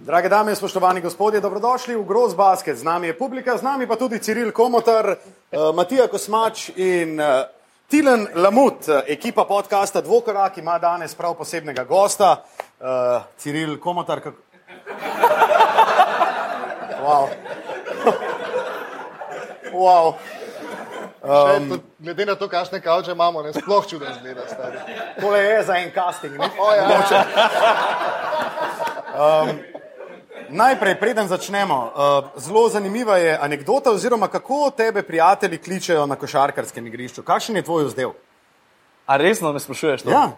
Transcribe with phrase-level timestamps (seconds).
[0.00, 2.76] Drage dame spoštovani gospodje, dobrodošli v Groz Basket.
[2.76, 5.16] Z nami je publika, z nami pa tudi Ciril Komotar, uh,
[5.76, 7.44] Matija Kosmač in uh,
[7.88, 8.88] Tilen Lamut.
[9.06, 12.40] Ekipa podcasta Dvokorak ima danes prav posebnega gosta,
[12.80, 12.86] uh,
[13.36, 14.20] Ciril Komotar.
[14.20, 14.34] Kak...
[17.04, 17.28] Wow.
[19.84, 20.14] wow.
[21.22, 24.40] Um, glede na to, kakšne kavče imamo, ne sploh čudo zgleda.
[25.20, 26.40] To je za en casting.
[26.40, 26.88] Oh, ja.
[29.12, 29.69] um,
[30.50, 36.86] najprej, preden začnemo, uh, zelo zanimiva je anekdota, oziroma kako tebe prijatelji kličejo na košarkarskem
[36.86, 37.22] igrišču.
[37.22, 38.10] Kakšen je tvoj vzdev?
[39.06, 40.02] A resno me sprašuješ?
[40.02, 40.10] To?
[40.10, 40.30] Ja.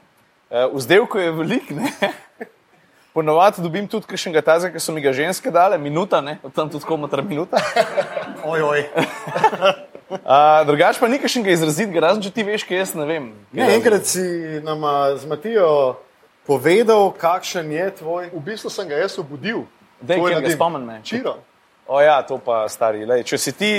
[0.50, 1.92] Uh, vzdelko je velik, ne?
[3.14, 6.38] Ponovadi dobim tudi kakšnega tazga, ki so mi ga ženske dale, minuta, ne?
[6.54, 7.60] tam tudi komotar minuta.
[8.44, 8.86] Oj, oj.
[10.12, 13.30] Uh, drugač pa ni kakšnega izrazitega, razen če ti veš, kaj jaz ne vem.
[13.48, 14.20] Ne, enkrat si
[14.60, 14.84] nam
[15.16, 15.68] z Matijo
[16.44, 18.28] povedal, kakšen je tvoj.
[18.28, 19.64] V bistvu sem ga jaz obudil.
[20.02, 21.02] Dej, kjer ga spomnim?
[21.06, 21.36] Čiro.
[21.86, 23.06] O ja, to pa stari.
[23.06, 23.24] Lej.
[23.26, 23.72] Če si ti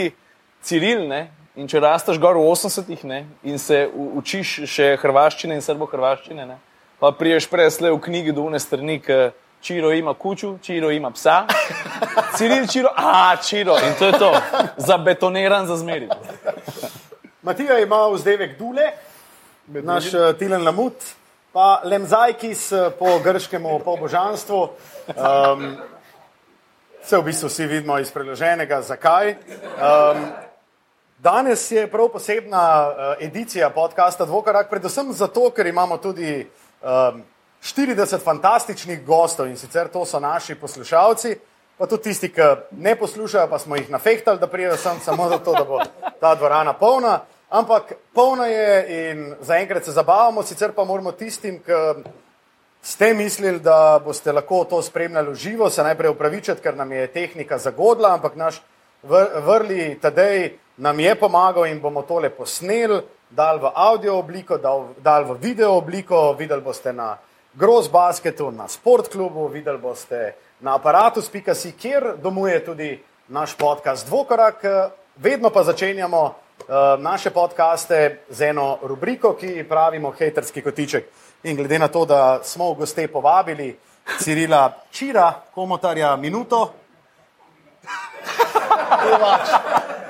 [0.64, 1.28] Ciril ne?
[1.60, 3.20] in če rasteš gor v 80-ih ne?
[3.46, 6.58] in se učiš še hrvaščine in srbo-hrvaščine, ne?
[6.98, 11.44] pa priješ presle v knjigi do une strani, ki Čiro ima kuču, Čiro ima psa,
[12.38, 14.32] Ciril Čiro, a Čiro in to je to,
[14.78, 16.10] zabetoniran za zmeri.
[17.46, 18.90] Matija ima vzdevek Dule,
[19.68, 21.06] Med naš uh, Tilen Lamut,
[21.56, 24.62] pa Lemzajkis uh, po grškemu pobožanstvu.
[25.16, 25.68] Um,
[27.06, 29.32] se v bistvu vsi vidimo iz preloženega, zakaj.
[29.32, 30.26] Um,
[31.18, 36.48] danes je prav posebna uh, edicija podcasta Dvokorak, predvsem zato, ker imamo tudi
[36.82, 37.24] um,
[37.62, 41.36] 40 fantastičnih gostov in sicer to so naši poslušalci,
[41.78, 45.54] pa tudi tisti, ki ne poslušajo, pa smo jih nafehtali, da prijedo sem samo zato,
[45.54, 45.80] da bo
[46.20, 47.20] ta dvorana polna.
[47.50, 51.72] Ampak polna je in zaenkrat se zabavamo, sicer pa moramo tistim, ki
[52.84, 57.08] ste mislili, da boste lahko to spremljali v živo, se najprej upravičiti, ker nam je
[57.08, 58.62] tehnika zagodla, ampak naš
[59.04, 64.88] vr- vrli Tadej nam je pomagal in bomo tole posneli, dal v audio obliko, dal,
[64.98, 67.18] dal v video obliko, videli boste na
[67.54, 74.64] Gross Basketu, na Sportklubu, videli boste na aparatus.si, kjer domuje tudi naš podcast Dvokorak.
[75.18, 76.34] Vedno pa začenjamo uh,
[76.98, 81.06] naše podcaste z eno rubriko, ki pravimo Haterski kotiček.
[81.44, 83.76] In glede na to, da smo v goste povabili
[84.20, 86.74] Cirila Čira, komotarja minuto,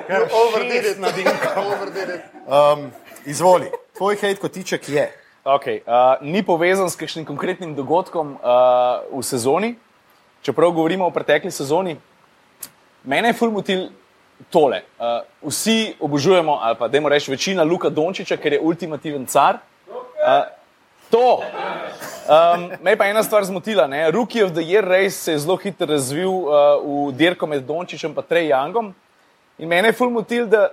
[0.10, 1.48] You overdid na dinko.
[1.66, 2.22] Overdid it.
[2.48, 2.92] Um,
[3.26, 5.12] izvoli, tvoj hate kotiček je.
[5.44, 9.76] Okay, uh, ni povezan s kakšnim konkretnim dogodkom uh, v sezoni,
[10.42, 11.98] čeprav govorimo o pretekli sezoni.
[13.04, 13.90] Mene je fulmutil
[14.50, 14.84] tole.
[15.00, 19.60] Uh, vsi obožujemo, ali pa dajmo reči večina Luka Dončiča, ker je ultimativen car.
[19.88, 20.48] Uh,
[21.13, 21.44] to.
[22.25, 23.88] Um, me je pa ena stvar zmotila.
[23.88, 24.12] Ne?
[24.12, 26.50] Rookie of the Year race se je zelo hitro razvil uh,
[26.81, 28.94] v dirko med Dončičem in Trey Youngom.
[29.57, 30.69] In mene je fulmutil, da,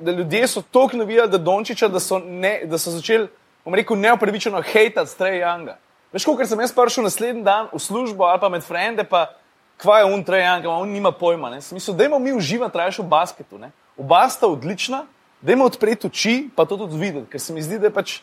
[0.00, 3.28] da ljudje so toliko navijali, da Dončiča, da so, ne, da so začeli,
[3.64, 5.76] bom rekel, neopravičeno hejtati Trey Younga.
[6.12, 9.34] Veš, ko sem jaz prišel naslednji dan v službo ali pa med frende, pa
[9.82, 11.50] kva je un Trey Young, on nima pojma.
[11.50, 11.60] Ne?
[11.60, 13.58] Sem Mislil, dajmo mi uživati raje v basketu.
[13.58, 13.72] Ne?
[13.98, 15.04] Oba sta odlična,
[15.42, 18.22] dajmo odpreti oči, pa to tudi videti, ker se mi zdi, da je pač.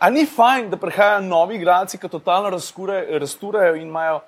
[0.00, 4.20] A ni fajn, da prihajajo novi igralci, ki totalno razturajo in imajo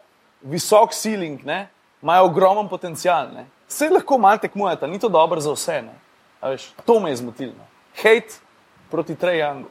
[0.43, 1.69] visok ceiling, ne?
[2.03, 3.31] imajo ogromen potencial.
[3.35, 3.47] Ne?
[3.69, 5.83] Vse lahko malo tekmujete, ni to dobro za vse.
[6.43, 7.53] Veš, to me je zmotilo.
[7.97, 8.37] Hate
[8.91, 9.69] proti Trejangu.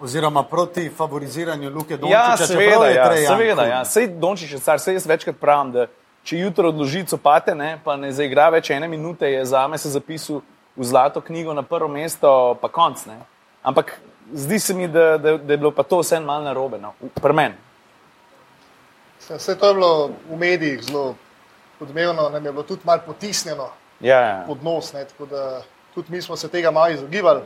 [0.00, 2.18] Oziroma proti favoriziranju Luke Dončiča.
[2.18, 3.84] Ja, čeprav seveda, ja, seveda ja.
[3.84, 5.86] Sej Dončić je car, sej jaz večkrat pravim, da
[6.24, 9.90] če jutro odloži copate, ne, pa ne zaigra več ene minute, je za me se
[9.90, 10.40] zapisal
[10.76, 13.04] v zlato knjigo na prvo mesto, pa konc.
[13.06, 13.20] Ne.
[13.62, 13.98] Ampak
[14.32, 17.32] zdi se mi, da, da, da je bilo pa to vse malo narobe, no, pri
[17.32, 17.54] meni.
[19.20, 21.14] Vse to je bilo v medijih zelo
[21.80, 23.68] odmevno, nam je bilo tudi malo potisnjeno
[24.00, 24.44] Ja, ja.
[24.46, 25.62] pod nos, ne, tako da
[25.94, 27.40] tudi mi smo se tega malo izogibali.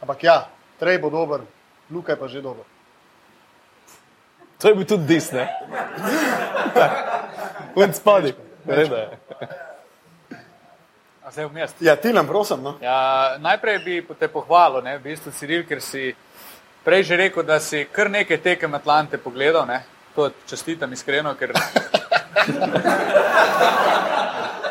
[0.00, 1.42] Ampak ja, Trej bo dober,
[1.90, 2.62] Luka je pa že dober.
[4.58, 5.46] To je bil tudi dis, ne?
[7.74, 8.34] Kot spadi.
[8.66, 9.08] Reda je.
[11.32, 11.74] Zdaj vmes.
[11.80, 12.62] Ja, Tilan, prosim.
[12.62, 12.76] No.
[12.80, 16.14] Ja, najprej bi te pohvalil, ne, v bistvu Ciril, ker si
[16.84, 19.66] prej že rekel, da si kar nekaj tekem Atlante pogledal.
[19.68, 19.82] Ne.
[20.16, 21.52] To čestitam iskreno, ker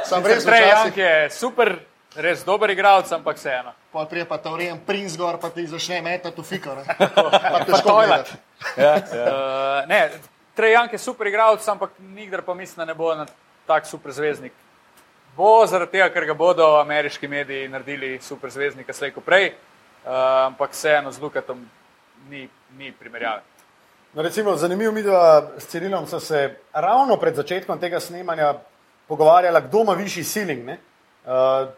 [0.08, 1.80] Sam res Young včasih, je super,
[2.16, 3.74] res dober igralec, ampak vseeno.
[3.92, 6.76] pa prije pa Taurijan princ gor, pa ti začne metati v fiko.
[6.76, 6.84] ne.
[7.54, 8.32] Pa težko gledati.
[8.78, 9.26] Ja, ja.
[9.30, 10.10] Uh, ne,
[10.56, 13.26] Trey Young je super igralec, ampak nikdar pa mislim, da ne bo na
[13.68, 14.54] tak super zvezdnik.
[15.38, 20.48] Bo zaradi tega, ker ga bodo ameriški mediji naredili super zvezdnika slej ko prej, uh,
[20.48, 21.60] ampak vseeno z Lukatom
[22.30, 22.48] ni,
[22.78, 23.44] ni primerjave.
[24.16, 28.56] No, recimo, zanimivo mi, da s Cirilom so se ravno pred začetkom tega snemanja
[29.08, 30.80] pogovarjali, kdo ima višji ceiling, ne?
[31.26, 31.70] Uh,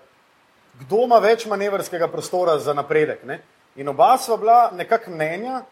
[0.80, 3.28] kdo ima več manevrskega prostora za napredek.
[3.28, 3.42] Ne?
[3.76, 5.66] In oba sva bila nekako mnenja,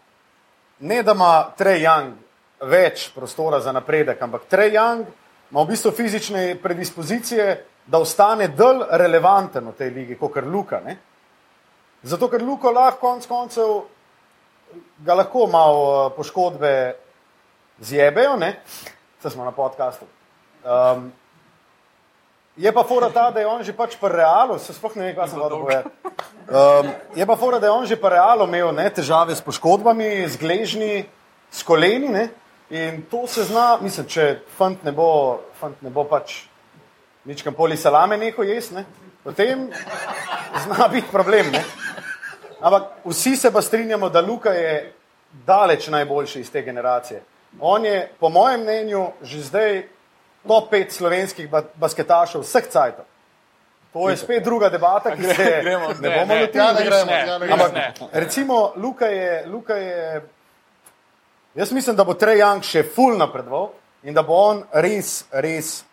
[0.80, 2.20] ne da ima Trey Young
[2.68, 5.08] več prostora za napredek, ampak Trey Young
[5.52, 10.82] ima v bistvu fizične predispozicije, da ostane dlj relevanten v tej ligi, kot kar Luka.
[10.84, 10.98] Ne?
[12.04, 13.78] Zato, ker Luko lahko konc koncev
[15.06, 16.96] ga lahko malo uh, poškodbe
[17.80, 18.60] zjebejo, ne?
[19.22, 20.06] Saj smo na podkastu.
[20.64, 21.12] Um,
[22.58, 25.16] je pa fora ta, da je on že pač pri realu, se sploh ne vem,
[25.16, 25.90] kaj sem hotel povedati.
[26.48, 30.28] Um, je pa fora, da je on že pri realu imel ne, težave s poškodbami,
[30.28, 31.06] z gležnji,
[31.52, 32.30] s koleni, ne?
[32.70, 36.44] In to se zna, mislim, če fant ne bo, fant ne bo pač
[37.28, 38.86] nič kam poli salame neko jesti, ne?
[39.24, 39.68] potem
[40.64, 41.64] zna biti problem, ne?
[42.62, 44.94] Ampak vsi se pa strinjamo, da Luka je
[45.46, 47.22] daleč najboljši iz te generacije.
[47.60, 49.84] On je, po mojem mnenju, že zdaj
[50.48, 53.06] top pet slovenskih ba basketašev vseh cajtov.
[53.94, 56.42] To je spet druga debata, ki se je Gremo, ne ne, bomo ne.
[56.42, 56.64] lotili.
[56.64, 58.10] Ja, ne gremo, ne, ja, ne Ampak, gremo.
[58.14, 60.22] recimo, Luka je, Luka je,
[61.56, 63.72] jaz mislim, da bo Trey Young še full napredoval
[64.04, 65.84] in da bo on res, res,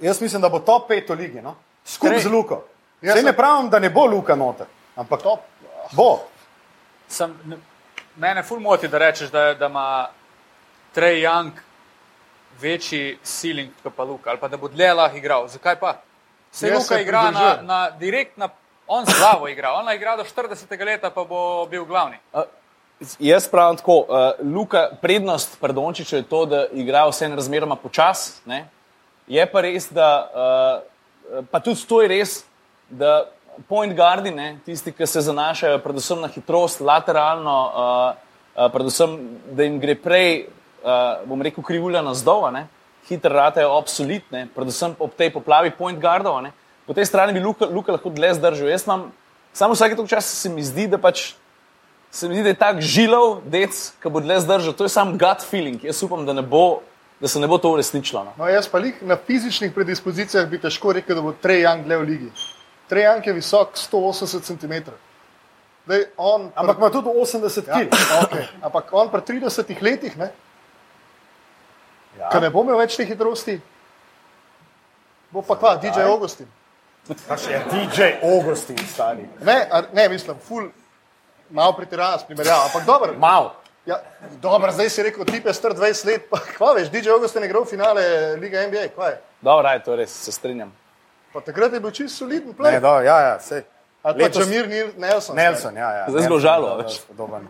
[0.00, 1.54] jaz mislim, da bo top pet v ligi, no?
[1.84, 2.64] skupaj Trey- z Luko.
[3.02, 4.66] Jaz sem- ne pravim, da ne bo Luka noter,
[4.96, 5.40] ampak Top.
[5.92, 6.20] bo.
[7.08, 7.56] Sem, ne-
[8.16, 10.08] mene ful moti, da rečeš, da, da ima
[10.94, 11.50] Trey Young
[12.60, 15.48] večji ceiling kot pa Luka, ali pa da bo dlje lahko igral.
[15.48, 15.96] Zakaj pa?
[16.52, 18.48] Se Jaz Luka igra na, na direkt na,
[18.86, 20.84] on z glavo igra, on igra do 40.
[20.84, 22.16] leta, pa bo bil glavni.
[22.32, 22.42] Uh,
[23.18, 24.06] jaz pravim tako, uh,
[24.54, 28.40] Luka, prednost Pardončiča je to, da igra vse razmeroma počas.
[29.26, 29.34] Ne?
[29.34, 32.44] Je pa res, da, uh, pa tudi to je res,
[32.90, 33.26] da
[33.68, 38.14] point guardi, ne, tisti, ki se zanašajo predvsem na hitrost, lateralno, uh,
[38.54, 39.16] uh, predvsem,
[39.50, 40.46] da jim gre prej,
[40.84, 42.46] uh, bom rekel, krivulja na zdol,
[43.08, 46.42] hitro ratejo obsolitne, predvsem ob tej poplavi point guardov.
[46.42, 46.52] ne.
[46.86, 48.70] Po tej strani bi Luka, Luka lahko dlje zdržal.
[48.70, 49.10] Jaz imam,
[49.52, 51.34] samo vsake toliko časa se mi zdi, da pač
[52.10, 54.74] se mi zdi, da je tak žilov, dec, ki bo dlje zdržal.
[54.74, 55.82] To je sam gut feeling.
[55.82, 56.82] Jaz upam, da, ne bo,
[57.20, 58.24] da se ne bo to uresničilo.
[58.24, 58.32] No.
[58.38, 62.02] No, jaz pa na fizičnih predispozicijah bi težko rekel, da bo Trey Young dlje v
[62.02, 62.30] ligi.
[62.90, 64.72] Trey Young je visok 180 cm.
[65.86, 67.94] Dej, on, Ampak ima tudi 80 ja, kg.
[68.26, 68.44] okay.
[68.62, 70.32] Ampak on pri 30 letih, ne,
[72.18, 72.28] Ja.
[72.32, 73.58] ko ne bo imel več te hitrosti,
[75.30, 76.48] bo pa kva, DJ Augustin.
[77.28, 79.28] Pač je DJ Augustin, stari.
[79.44, 79.56] Ne,
[79.92, 80.70] ne mislim, ful,
[81.50, 83.14] malo pretiravam s primerjavo, ampak dobro.
[83.20, 83.52] Mal.
[83.86, 84.00] Ja,
[84.42, 87.48] dobro, zdaj si rekel, tip je star 20 let, pa kva veš, DJ Augustin je
[87.48, 88.02] igral finale
[88.36, 89.20] Lige NBA, kva je.
[89.40, 90.72] Dobro, raj, to je res, se strinjam.
[91.32, 92.80] Pa takrat je bil čist soliden Ne, play.
[92.80, 93.62] do, ja, ja, sej.
[94.02, 95.36] Ali pa Nil- Nelson.
[95.36, 96.04] Nelson, ja, ja.
[96.08, 96.98] Zdaj zelo žalo, več.
[96.98, 97.46] spodoben.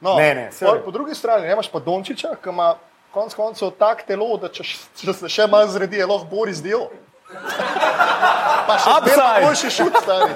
[0.00, 0.82] No, Ne, ne, je.
[0.84, 2.74] po drugi strani ne, imaš pa Dončiča, ki ima
[3.10, 4.64] konec koncev tak telo, da če,
[4.96, 6.88] če se še malo zredi, je lahko Boris Dio.
[8.66, 10.32] Pa še boljši šut, stari.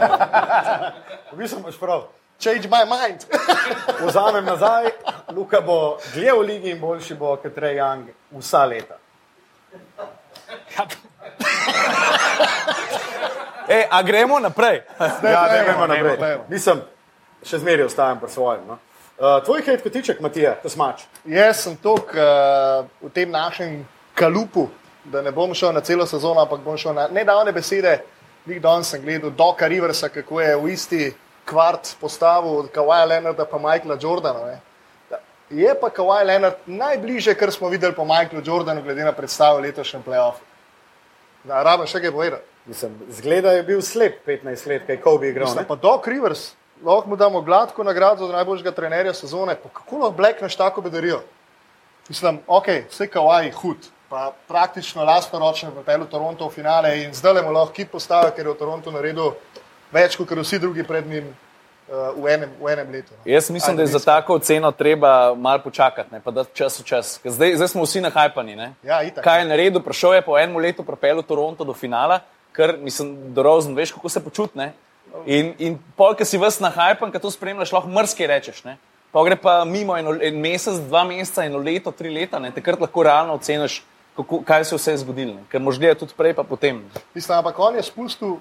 [1.33, 2.05] V bistvu imaš prav.
[2.39, 3.27] Change my mind.
[4.07, 4.91] Vzamem nazaj,
[5.33, 8.99] Luka bo dlje v ligi in boljši bo kot Trey Young vsa leta.
[13.69, 14.83] E, a gremo naprej?
[15.01, 16.17] Ja, ne dajmo, gremo naprej.
[16.21, 16.45] dajmo.
[16.49, 16.83] Mislim,
[17.45, 18.67] še zmeraj ostajam pri svojem.
[18.69, 18.79] No.
[19.15, 21.07] Uh, tvoj hejt kotiček, Matija, to smač.
[21.25, 23.85] Jaz sem tok uh, v tem našem
[24.19, 24.67] kalupu,
[25.05, 28.01] da ne bom šel na celo sezono, ampak bom šel na nedavne besede.
[28.45, 31.13] Nik danes sem gledal Doka Riversa, kako je v isti
[31.45, 34.47] kvart postavil Kawaja Leonarda pa Michaela Jordana.
[34.47, 34.61] Ne.
[35.51, 40.03] Je pa Kawhi Leonard najbližje, kar smo videli po Michaelu Jordanu, glede na predstavo letošnjem
[40.03, 40.43] playoffu.
[41.45, 42.43] Da, rabim še kaj povedati.
[42.67, 45.51] Mislim, zgleda je bil slep 15 let, kaj Kobe igral.
[45.51, 49.55] Mislim, pa Doc Rivers, lahko mu damo gladko nagrado za najboljšega trenerja sezone.
[49.61, 51.21] Pa kako lahko blekneš tako bedarijo?
[52.09, 57.33] Mislim, ok, vse kawaii hud, pa praktično lastno ročno pripeljal Toronto v finale in zdaj
[57.33, 59.37] le mu lahko kip postavil, ker je v Torontu naredil
[59.95, 63.15] več kot vsi drugi pred njim uh, v, enem, v enem letu.
[63.15, 63.23] No.
[63.29, 66.85] Jaz mislim, da je za tako oceno treba malo počakati, ne, pa da čas v
[66.85, 67.19] čas.
[67.23, 68.57] Ker Zdaj, zdaj smo vsi nahajpani.
[68.57, 68.73] Ne?
[68.83, 69.25] Ja, itak.
[69.25, 69.83] Kaj je naredil?
[69.85, 72.21] Prišel je po enem letu, pripeljal Toronto do finala,
[72.55, 74.59] ker mislim, da rozen, veš, kako se počuti.
[74.59, 74.73] ne.
[75.27, 78.65] In, in pol, ki si vas nahajpan, ki to spremljaš, lahko mrske rečeš.
[78.67, 78.77] Ne?
[79.15, 82.51] Pa gre pa mimo eno, en mesec, dva meseca, eno leto, tri leta, ne?
[82.51, 83.85] takrat lahko realno oceniš,
[84.19, 85.37] kako, kaj se je vse zgodilo.
[85.39, 85.47] ne.
[85.53, 86.83] Ker mož gledati tudi prej, pa potem.
[87.15, 88.41] Mislim, ampak on je spustil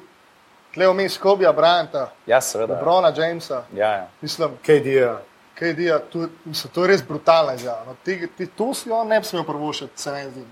[0.74, 2.76] tle vmes Kobija Bryanta, Ja, seveda.
[2.76, 3.64] Brona Jamesa.
[3.74, 4.08] Ja, ja.
[4.22, 4.86] Mislim, KD.
[4.86, 5.18] -ja.
[5.60, 7.84] kaj je to, mislim, to je res brutalna izjava.
[7.86, 10.46] No, ti, ti, to si on ne bi smel prvošiti, se ne zdi.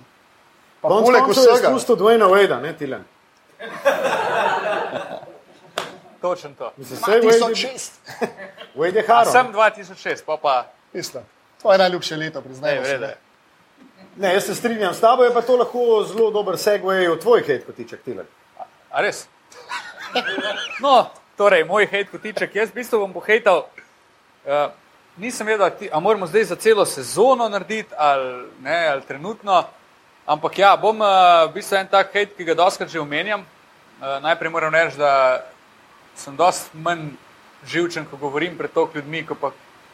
[0.81, 3.03] Pa poleg koncev je vsega, spustil Dwayna Wade, ne Tilen.
[6.21, 6.71] Točno to.
[6.77, 7.91] Mislim, saj Wade je- 2006.
[8.75, 9.31] Wade je A haro.
[9.31, 11.23] sem 2006, pa pa Mislim,
[11.61, 12.97] To je najljubše leto, vrede.
[12.99, 13.15] ne.
[14.17, 17.39] Ne, jaz se strinjam s tabo, je pa to lahko zelo dober segway v tvoj
[17.41, 18.25] hate kotiček, Tiler.
[18.91, 19.27] A res?
[20.83, 23.65] No, torej, moj hejt kotiček, jaz v bistvu bom pohejtal.
[24.41, 24.71] Uh,
[25.17, 29.63] nisem vedel, a ti- a moramo zdaj za celo sezono narediti ali, ne, ali trenutno.
[30.25, 33.45] Ampak ja, bom uh, v bistvu en tak hejt, ki ga doskrat že omenjam.
[34.01, 35.41] Uh, najprej moram reči, da
[36.15, 37.13] sem dosti manj
[37.65, 39.51] živčen, ko govorim pred toliko ljudmi, ko, pa,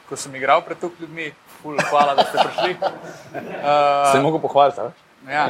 [0.08, 1.34] ko sem igral pred toliko ljudmi.
[1.60, 2.72] Ful, hvala, da ste prišli.
[3.58, 4.82] Uh, Se lahko pohvalite.
[4.82, 4.92] a?
[5.28, 5.46] ja,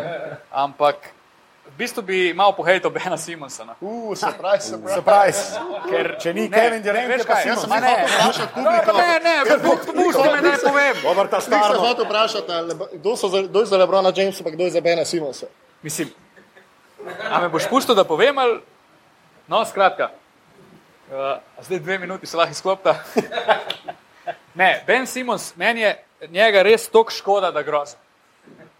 [0.51, 0.95] ampak
[1.77, 3.75] v bistvu bi malo pohejtal Bena Simonsona.
[3.81, 4.95] Uh, surprise, surprise.
[4.97, 5.41] Surprise.
[5.89, 8.95] Ker, Če ni ne, Kevin Durant, veš kaj, jaz sem ne, ne, vprašati publiko.
[8.97, 9.93] ne, ne, pusti
[10.25, 10.95] me, naj povem.
[11.03, 11.79] Dobar ta Nik sem staro.
[11.83, 12.49] hotel vprašati,
[12.97, 15.45] kdo, so za, kdo je za Lebrona Jamesa, pa kdo je za Bena Simonsa.
[15.85, 16.09] Mislim,
[17.29, 18.57] a me boš pustil, da povem ali?
[19.47, 20.09] No, skratka,
[21.13, 22.97] uh, zdaj dve minuti se lahko izklopta.
[24.57, 25.93] Ne, Ben Simons, meni je
[26.33, 27.93] njega res toliko škoda, da groza.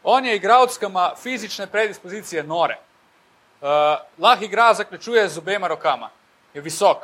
[0.04, 2.80] On je igralec, ki ima fizične predispozicije nore.
[3.62, 3.68] Uh,
[4.18, 6.10] lahko igra, zaključuje z obema rokama,
[6.54, 6.98] je visok,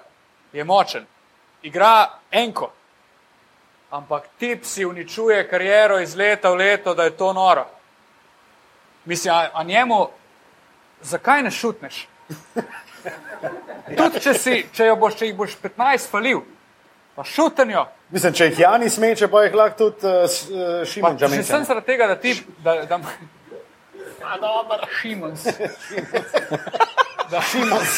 [0.54, 1.06] je močen,
[1.64, 2.72] igra enko.
[3.92, 7.66] Ampak tip si uničuje kariero iz leta v leto, da je to noro.
[9.06, 10.08] Mislim, a, a njemu,
[11.02, 12.08] zakaj ne šutneš?
[13.98, 16.42] Tudi če, si, če, boš, če jih boš 15 falil,
[17.16, 17.86] pa šutenjo.
[18.14, 21.48] Mislim, če jih Jani smeče, pa jih lahko tudi uh, Šimon Džamenče.
[21.50, 22.38] sem zaradi tega, da ti.
[22.64, 23.00] Da, da,
[24.24, 25.48] A dober, Šimons.
[27.32, 27.90] Da, Šimons.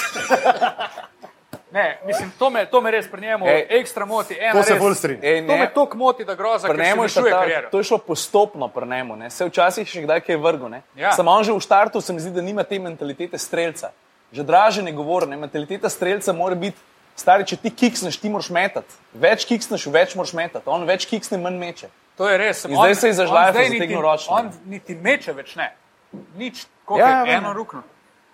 [1.72, 4.38] Ne, mislim, to me, to me res pri njemu Ej, ekstra moti.
[4.40, 5.48] Ena To se res- ful strinjam.
[5.48, 5.60] To ne.
[5.60, 7.70] me toliko moti, da groza, ker njemu je ta, kariero.
[7.70, 9.16] to je šlo postopno pri njemu.
[9.16, 9.30] Ne?
[9.30, 10.70] Se včasih še kdaj kaj vrgo.
[10.70, 10.82] Ne?
[10.96, 11.12] Ja.
[11.12, 13.92] Samo on že v štartu se mi zdi, da nima te mentalitete strelca.
[14.32, 15.38] Že draže ne govori, ne?
[15.38, 16.80] mentaliteta strelca mora biti,
[17.16, 18.96] stari, če ti kiksneš, ti moraš metati.
[19.14, 20.64] Več kiksneš, več moraš metati.
[20.68, 21.92] On več kiksne, manj meče.
[22.16, 22.64] To je res.
[22.66, 24.32] In zdaj se je za on žlajfo zdaj zategnil niti- ročno.
[24.34, 25.74] On niti meče več ne.
[26.36, 27.84] Nič, koliko Ja, je eno rukno.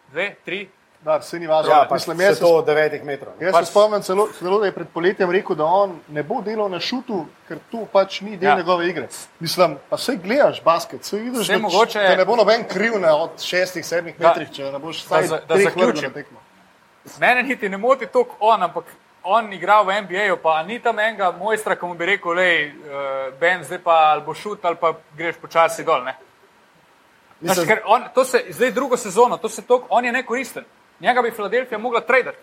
[0.08, 0.70] Dve, tri.
[1.02, 1.72] Da, vse ni važno.
[1.72, 3.34] Ja, pa Mislim, se jaz, to od devetih metrov.
[3.40, 6.70] jaz se spomnim celo, celo, da je pred poletjem rekel, da on ne bo delal
[6.70, 8.56] na šutu, ker to pač ni del Ja.
[8.56, 9.08] njegove igre.
[9.40, 13.16] Mislim, pa sej gledaš basket, sej vidiš, da mogoče- te ne bo noben kriv na
[13.16, 14.28] od šestih, sedmih Da.
[14.28, 16.40] metrih, če ne boš vsaj da vrgel na tekmo.
[17.20, 18.86] Mene niti ne moti toliko on, ampak
[19.24, 22.84] on igra v NBA-ju, pa ni tam enega mojstra, ki mu bi rekel, lej, uh,
[23.40, 26.04] Ben, zdaj pa ali bo šut ali pa greš počasi dol.
[26.04, 26.14] Ne?
[27.42, 30.64] Mislim- ker on, to se zdaj drugo sezono, to se tok, on je nekoristen.
[31.00, 32.38] Njega bi Filadelfija mogla tradati.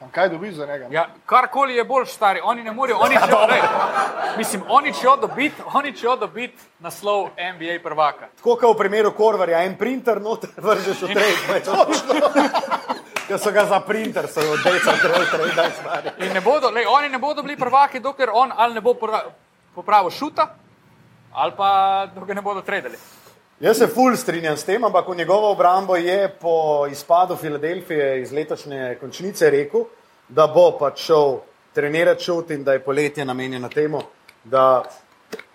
[0.00, 0.86] Am Kaj dobiš za njega?
[0.90, 3.62] Ja, karkoli je bolj stari, oni ne morejo, oni če lej,
[4.36, 8.28] mislim, oni če dobiti, oni če dobiti naslov NBA prvaka.
[8.36, 11.36] Tako kot v primeru Korvarja, en printer noter vržeš v treh.
[13.28, 16.10] Ker so ga za printer, so od deca troj, troj, daj stari.
[16.18, 19.24] In ne bodo, lej, oni ne bodo bili prvaki, dokler on ali ne bo pra-
[19.74, 20.46] popravil šuta,
[21.32, 21.70] ali pa
[22.14, 22.98] dokler ne bodo tradali.
[23.60, 28.32] Jaz se ful strinjam s tem, ampak v njegovo obrambo je po izpadu Filadelfije iz
[28.32, 29.84] letošnje končnice rekel,
[30.28, 31.38] da bo pač šel
[31.72, 34.00] trenirati šut in da je poletje namenjeno temu,
[34.44, 34.82] da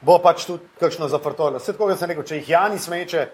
[0.01, 1.59] bo pač tudi kakšno zafrtolo.
[1.59, 3.27] Vse tako, kot sem rekel, če jih Jani smeče.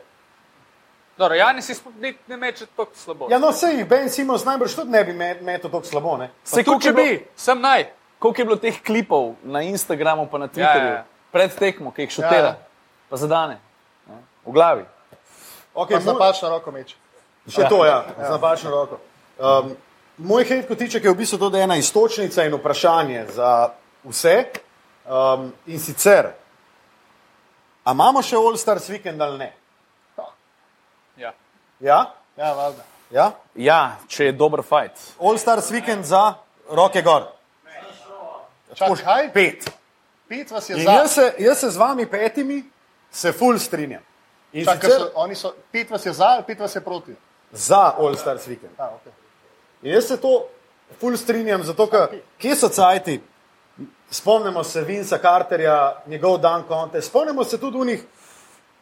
[1.18, 3.28] Dobro, Jani si ni- ne meče tako slabo.
[3.32, 6.18] Ja, no, sej jih Ben Simons najbrž tudi ne bi met- metel tako slabo.
[6.18, 6.30] Ne?
[6.44, 7.88] Se tudi če bi, sem naj.
[8.20, 11.06] Koliko je bilo teh klipov na Instagramu, pa na Twitterju, Ja, ja.
[11.32, 12.58] pred tekmo, ki jih šutira, Ja.
[13.10, 13.60] pa zadane, ne,
[14.48, 14.86] v glavi.
[15.76, 16.96] Okay, Pa z napačno roko meče.
[17.48, 18.98] Še to, ja, z napačno roko.
[19.38, 19.76] Um,
[20.18, 23.70] moj hejt kotiček je v bistvu tudi ena istočnica in vprašanje za
[24.04, 24.38] vse.
[25.08, 26.34] Um, in sicer,
[27.84, 29.54] a imamo še All Stars vikend ali ne?
[31.18, 31.32] Ja.
[31.80, 32.00] Ja?
[32.38, 32.84] Ja, valjda.
[33.12, 33.32] ja?
[33.56, 35.00] Ja, če je dober fajt.
[35.22, 36.34] All Stars vikend za
[36.70, 37.30] roke gor.
[38.76, 39.70] Čakaj, Pet.
[40.28, 40.92] pet vas je In za.
[40.92, 42.64] jaz se, jaz se z vami petimi
[43.12, 44.04] se ful strinjam.
[44.54, 47.16] In Čakaj, sicer so, oni so, pet vas je za, ali pet vas je proti.
[47.52, 48.72] za All Stars vikend.
[48.78, 49.12] A, okay.
[49.82, 50.48] In jaz se to
[51.00, 52.08] ful strinjam, zato ker
[52.40, 53.20] kje so cajti?
[54.12, 58.04] Spomnimo se Vinca Carterja, njegov dan konte, spomnimo se tudi unih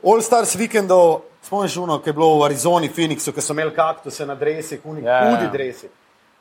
[0.03, 4.25] All Stars vikendov, spomniš uno, ki je bilo v Arizoni, Phoenixu, ki so imeli kaktuse
[4.25, 5.31] na dresi, unih Ja, ja.
[5.31, 5.89] hudi dresi.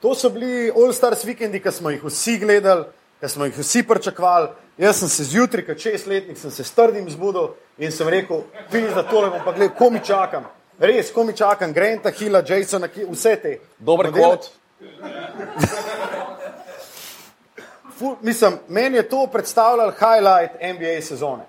[0.01, 2.85] To so bili All Stars vikendi, ki smo jih vsi gledali,
[3.21, 4.49] ki smo jih vsi pričakovali.
[4.79, 8.43] Jaz sem se zjutraj, kot šestletnik, sem se s trdim zbudil in sem rekel,
[8.73, 10.45] vidiš, da tole bom pa gledal, ko mi čakam.
[10.79, 13.59] Res, ko mi čakam, Granta, Hilla, Jasona, vse te.
[13.79, 14.51] Dober kvot.
[17.99, 21.45] Ful, mislim, meni je to predstavljalo highlight NBA sezone.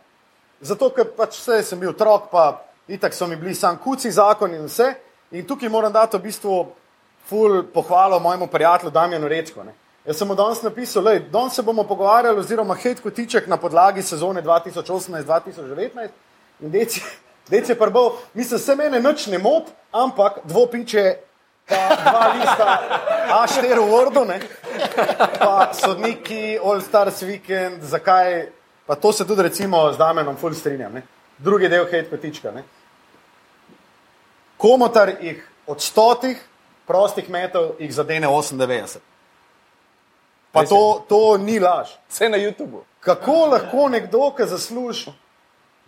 [0.61, 4.53] Zato, ker pač vse sem bil otrok, pa itak so mi bili sam kuci zakon
[4.53, 4.93] in vse.
[5.31, 6.59] In tukaj moram dati v bistvu
[7.25, 9.63] ful pohvalo mojemu prijatelju Damjanu Rečko.
[9.63, 9.73] Ne.
[10.05, 14.01] Jaz sem mu danes napisal, da danes se bomo pogovarjali, oziroma hej, kotiček na podlagi
[14.01, 16.09] sezone 2018-2019
[16.61, 17.01] in deci,
[17.49, 21.15] deci je prvo, mislim, se mene nič ne mot, ampak dvopiče,
[21.65, 22.67] pa dva lista
[23.29, 24.39] A4 v Wordu, ne,
[25.39, 28.51] pa sodniki, All Stars Weekend, zakaj,
[28.85, 31.01] pa to se tudi recimo z Damenom full strinjam, ne.
[31.37, 32.51] drugi del hej, kotička.
[32.51, 32.63] Ne.
[34.57, 36.37] Komotar jih od stotih
[36.85, 39.14] prostih metov jih zadene 98.
[40.55, 41.89] Pa to, to ni laž.
[42.09, 42.85] Vse na YouTubu.
[42.99, 45.11] Kako lahko nekdo, ki zasluži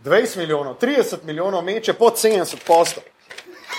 [0.03, 3.03] 20 milijonov, 30 milijonov, meče pod 70 postov?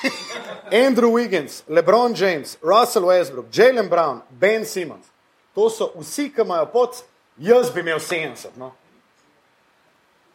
[0.87, 5.07] Andrew Wiggins, LeBron James, Russell Westbrook, Jalen Brown, Ben Simmons.
[5.55, 7.03] To so vsi, ki imajo pod,
[7.37, 8.57] jaz bi imel 70.
[8.57, 8.73] No?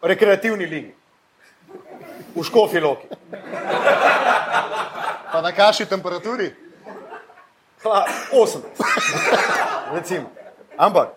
[0.01, 0.93] Rekreativni ligi.
[2.35, 3.07] V škofi loki.
[5.31, 6.53] Pa na kaši temperaturi.
[7.83, 8.61] Hla, 80.
[9.97, 10.42] Recimo.
[10.77, 11.09] Ampak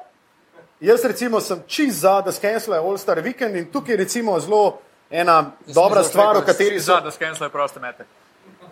[0.80, 4.78] jaz recimo sem čist za, da skenslajo All Star Weekend in tukaj je recimo zelo
[5.10, 6.94] ena dobra stvar, o kateri so.
[6.94, 8.04] Za, da skenslajo proste mete.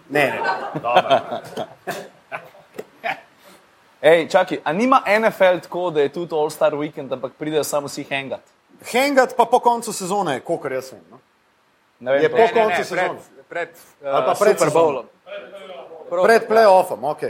[0.08, 0.40] Ne, ne,
[0.82, 1.20] dobro.
[4.04, 7.86] Ej, čakaj, a nima NFL tako, da je tudi All Star Weekend, ampak pridejo samo
[7.86, 8.40] vsi hangat?
[8.92, 11.00] Hangat pa po koncu sezone, kolikor jaz vem.
[11.10, 11.18] No?
[12.00, 13.18] Ne vem, Je po Ne, ne, koncu ne, pred, sezone.
[13.48, 13.68] pred,
[14.02, 14.72] pa uh, pred Super.
[14.72, 15.06] Bowlom.
[16.10, 17.22] Pred playoffom, ok.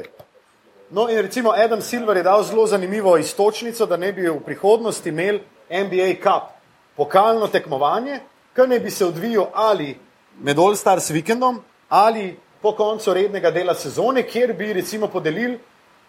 [0.95, 5.09] No, in recimo Adam Silver je dal zelo zanimivo istočnico, da ne bi v prihodnosti
[5.09, 6.53] imeli NBA Cup,
[6.97, 8.21] pokalno tekmovanje,
[8.55, 9.99] ki ne bi se odvijal ali
[10.39, 11.59] med All Stars vikendom
[11.89, 15.59] ali po koncu rednega dela sezone, kjer bi recimo podelili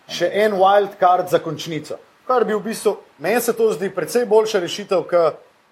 [0.07, 1.97] še en wild card za končnico.
[2.27, 5.31] Kar bi v bistvu, meni se to zdi precej boljša rešitev, k,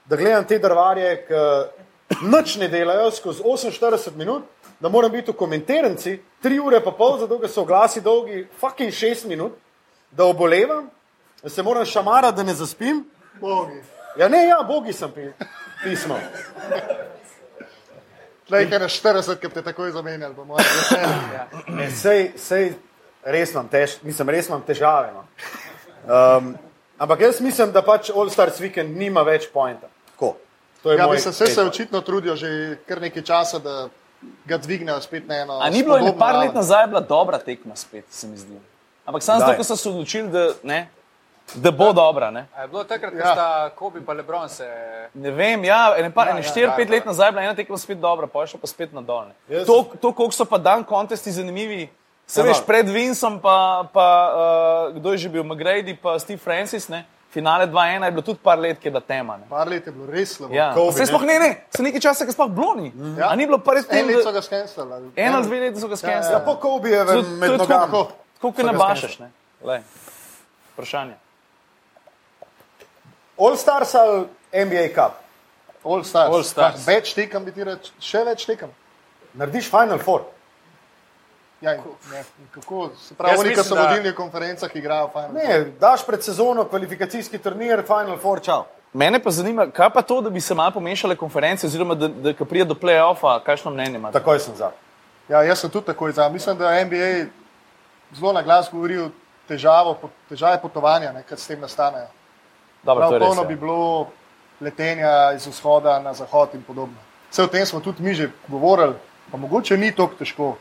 [0.09, 5.37] da gledam te drvarje, ki nič ne delajo skozi 48 minut, da moram biti v
[5.37, 9.55] komentiranci 3 ure pa pol, zato ker so glasi dolgi, fucking 6 minut,
[10.11, 10.89] da obolevam,
[11.43, 13.03] da se moram šamarati, da ne zaspim.
[13.39, 13.81] Bogi.
[14.17, 15.29] Ja, ne, ja, bogi sem pi,
[15.83, 16.19] pismo.
[18.47, 20.67] Tlej, kaj na 40, ki te takoj zamenjali, mojem.
[20.77, 21.77] veselju.
[21.79, 22.73] Ne, sej, sej,
[23.23, 25.13] res imam, tež, mislim, res imam težave.
[25.15, 25.23] No.
[26.03, 26.53] Um,
[26.99, 29.87] ampak jaz mislim, da pač All Stars Weekend nima več pointa.
[30.11, 30.35] Tako.
[30.83, 31.67] Je Ja, mislim, vse se take.
[31.67, 33.87] očitno trudijo že kar nekaj časa, da
[34.45, 35.59] ga dvignejo spet na eno.
[35.59, 38.59] A ni bilo spodobno par let nazaj bila dobra tekma spet, se mi zdi.
[39.05, 40.87] Ampak samo zato, ker so se odločili, da, ne,
[41.55, 42.31] da bo dobra.
[42.31, 43.33] Ne, A je bilo takrat, ko Ja.
[43.33, 44.67] sta Kobe in Lebron se.
[45.13, 46.91] ne vem, ja, ene, par, Ja, ene ja, štiri, ja, pet ja.
[46.91, 49.25] let nazaj je bila ena tekma spet dobra, pa je šla pa spet na dol.
[49.25, 49.35] ne.
[49.49, 51.89] Jaz- To, to koliko so pa dan kontesti zanimivi.
[52.25, 52.65] Se Ja, veš, no.
[52.65, 54.07] pred Vincem, pa, pa
[54.87, 57.03] uh, kdo je že bil, McGrady, pa Steve Francis, ne?
[57.33, 59.37] Finale 2-1 je bilo tudi par let, ki je bila tema.
[59.37, 59.47] Ne?
[59.49, 60.53] Par let je bilo res slabo.
[60.53, 62.91] Ja, Kobe, se sploh ne, ne, se nekaj časa, ki sploh bilo ni.
[63.17, 63.29] Ja.
[63.29, 65.11] A ni bilo pa res En let so tem, ga skenslali.
[65.17, 66.45] eno ali dve leti so ga Ja, skenirali.
[66.45, 67.91] po Kobijevem med nogami.
[68.35, 69.31] Tako kot nabašaš, ne?
[69.63, 69.81] Lej.
[70.73, 71.15] Vprašanje.
[73.37, 75.13] All Stars ali NBA Cup.
[75.83, 76.29] All Stars.
[76.29, 76.87] All Stars.
[76.87, 78.69] Več tekem bi ti reč, še več tekem.
[79.33, 80.27] Narediš Final Four.
[81.63, 81.73] Ja,
[82.11, 85.29] ne, kako, se pravi, oni, ki so da- vodilni v konferencah, igrajo fajn.
[85.33, 88.65] Ne, daš pred sezono kvalifikacijski turnir, Final Four, čau.
[88.93, 92.33] Mene pa zanima, kaj pa to, da bi se malo pomešale konference, oziroma da, da
[92.33, 94.13] ko pride do play-offa, kakšno mnenje imate?
[94.13, 94.71] Takoj sem za.
[95.29, 96.27] Ja, jaz sem tudi takoj za.
[96.29, 97.25] Mislim, da NBA
[98.13, 99.07] zelo na glas govori o
[99.47, 102.11] težavo, po- težave potovanja, ne, kar s tem nastanejo.
[102.83, 103.47] Dobro, Prav to je res, polno ja.
[103.47, 104.07] bi bilo
[104.61, 106.99] letenja iz vzhoda na zahod in podobno.
[107.31, 108.93] Vse o tem smo tudi mi že govorili,
[109.31, 110.57] pa mogoče ni tako težko.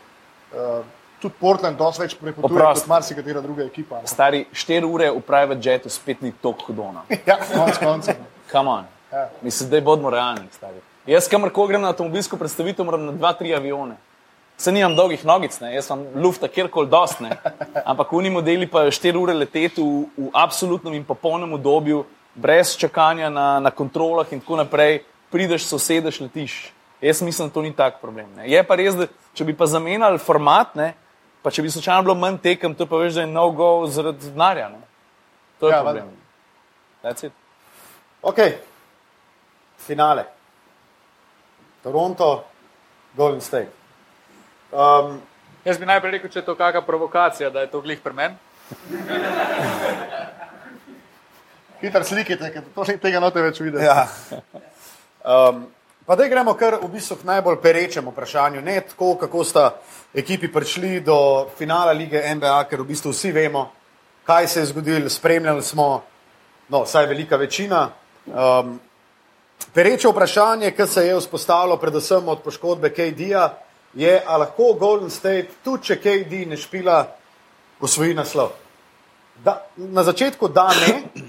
[0.52, 0.84] Uh,
[1.20, 2.82] tudi Portland dosti več prepotuje Oprost.
[2.84, 4.00] kot marsikatera druga ekipa.
[4.02, 4.06] ne.
[4.06, 7.04] Stari 4 ure v private jetu spet ni tako hudona.
[7.26, 8.14] Ja, konc koncev.
[8.50, 8.84] Come on.
[9.12, 9.28] Ja.
[9.42, 10.48] Mislim, da bodimo realni.
[10.52, 10.80] Stari.
[11.06, 13.96] Jaz, kamorkoli grem na avtomobilsko predstavitev, moram na dva, tri avione.
[14.58, 15.72] Se nimam dolgih nogic, ne?
[15.74, 17.32] jaz sem lufta kjerkoli dost, ne.
[17.84, 23.30] ampak oni modeli pa 4 ure leteti v, v absolutnem in popolnem obdobju, brez čakanja
[23.30, 25.00] na, na kontrolah in tako naprej,
[25.32, 26.72] prideš, sosedeš, letiš.
[27.02, 28.28] Jaz mislim, da to ni tak problem.
[28.36, 28.46] Ne.
[28.50, 30.92] Je pa res, da če bi pa zamenjali format, ne,
[31.42, 34.30] pa če bi slučajno bilo manj tekem, to pa veš, da je no go zaradi
[34.30, 34.68] denarja.
[34.68, 34.78] ne.
[35.60, 36.10] To je Ja, problem.
[37.02, 37.32] That's it.
[38.22, 38.38] Ok,
[39.78, 40.24] finale.
[41.82, 42.44] Toronto,
[43.16, 43.70] Golden State.
[44.72, 45.18] Um,
[45.64, 48.34] Jaz bi najprej rekel, če je to kakšna provokacija, da je to glih pri meni.
[51.82, 53.84] Hitro slikite, ker to ni tega note več videti.
[53.84, 54.06] ja.
[55.26, 55.66] um,
[56.06, 58.62] pa da gremo kar v bistvu k najbolj perečemu vprašanju.
[58.62, 59.70] Ne tako, kako sta
[60.14, 63.70] ekipi prišli do finala lige NBA, ker v bistvu vsi vemo,
[64.26, 66.02] kaj se je zgodilo, spremljali smo,
[66.68, 67.88] no, vsaj velika večina.
[68.26, 68.80] Um,
[69.74, 73.54] Pereče vprašanje, ki se je vzpostavilo predvsem od poškodbe KD-ja,
[73.94, 77.06] je, ali lahko Golden State, tudi če KD ne špila,
[77.80, 78.50] osvoji naslov.
[79.44, 81.21] Da, na začetku da ne,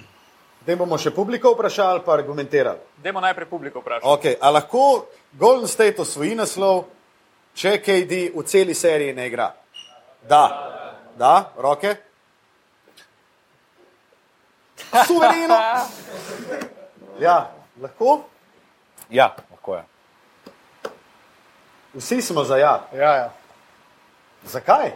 [0.66, 2.80] da bomo še publiko vprašali, pa argumentirali.
[3.04, 4.08] Dajmo najprej publiko vprašati.
[4.08, 6.86] Okay, a lahko Golden State osvoji naslov,
[7.54, 9.50] če KD v celi seriji ne igra?
[10.24, 10.44] Da,
[11.18, 11.96] da, roke.
[15.06, 15.58] Suvereno.
[17.20, 18.24] Ja, lahko.
[19.10, 19.84] Ja, lahko je.
[21.94, 22.88] Vsi smo za ja.
[22.92, 23.28] Ja, ja.
[24.44, 24.96] Zakaj?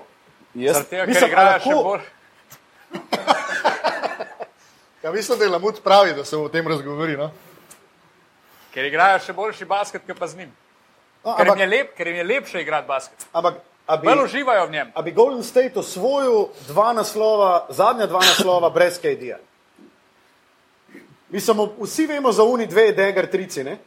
[0.56, 2.02] Jaz, Zaradi tega, ker igrajo lahko- še bolj.
[5.04, 7.18] ja mislim, da je Lamut pravi, da se o tem razgovori.
[7.18, 7.32] No?
[8.74, 10.52] Ker igrajo še boljši basket, kot pa z njim.
[11.26, 13.26] No, Ker jim ampak, je, lep, ker jim je lepše igrati basket.
[13.34, 13.56] ampak
[13.88, 14.92] a bi, Bolj uživajo v njem.
[14.94, 19.38] a bi Golden State osvojil dva naslova, zadnja dva naslova brez KD-ja?
[21.30, 23.78] Mislim, vsi vemo za uni dve degar trici, ne?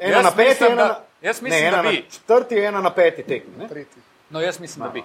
[0.00, 2.04] Ena Jaz na peti, mislim, ena da- na, jaz mislim, ne, ena da na bi.
[2.10, 3.54] četrti, ena na peti tekmi.
[3.58, 3.68] ne?
[3.68, 4.02] Tretji.
[4.30, 5.02] No, jaz mislim, da bi.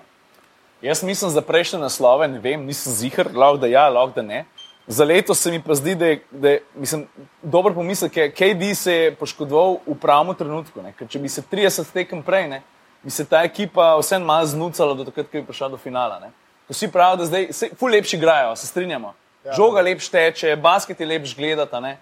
[0.82, 4.46] jaz mislim za prejšnje naslove, ne vem, nisem zihar, lahko da ja, lahko da ne.
[4.88, 7.08] Za letos se mi pa zdi, da je, da je mislim,
[7.44, 10.82] dober pomislek, ker KD se je poškodoval v pravem trenutku.
[10.82, 10.94] Ne?
[10.96, 12.62] Ker če bi se 30 tekem prej, ne,
[13.04, 16.22] bi se ta ekipa vseeno malo znucala do takrat, ko bi prišla do finala.
[16.24, 16.32] Ne?
[16.68, 19.12] Ko vsi pravijo, da zdaj se ful lepši igrajo, se strinjamo.
[19.44, 19.58] Ja.
[19.60, 21.98] Žoga lepš teče, basket je lepš gledati, ne?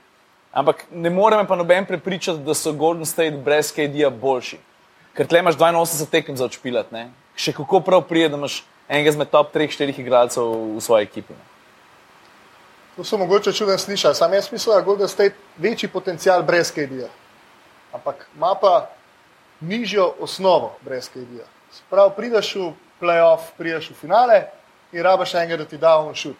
[0.54, 4.62] ampak ne more me pa noben prepričati, da so Golden State brez KD-ja boljši.
[5.18, 7.10] Ker tle imaš 82 tekem za odšpilat, ne?
[7.36, 11.34] še kako prav prije, da imaš enega izmed top 3-4 igralcev v svoji ekipi.
[11.34, 11.55] Ne?
[12.96, 14.18] To so mogoče čuden slišati.
[14.18, 17.08] Sam jaz mislim, da je Golden State večji potencial brez KD-ja.
[17.92, 18.90] Ampak ima pa
[19.60, 21.46] nižjo osnovo brez KD-ja.
[21.72, 24.44] Sprav prideš v playoff, prideš v finale
[24.92, 26.38] in rabaš enega, da ti da on šut.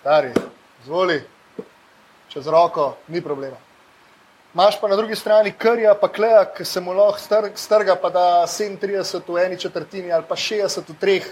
[0.00, 0.30] Stari,
[0.84, 1.22] zvoli,
[2.28, 3.56] čez roko, ni problema.
[4.54, 8.10] Imaš pa na drugi strani krja, pa kleja, ki se mu lahko str- strga, pa
[8.10, 11.26] da 37 v eni četrtini ali pa 60 v treh,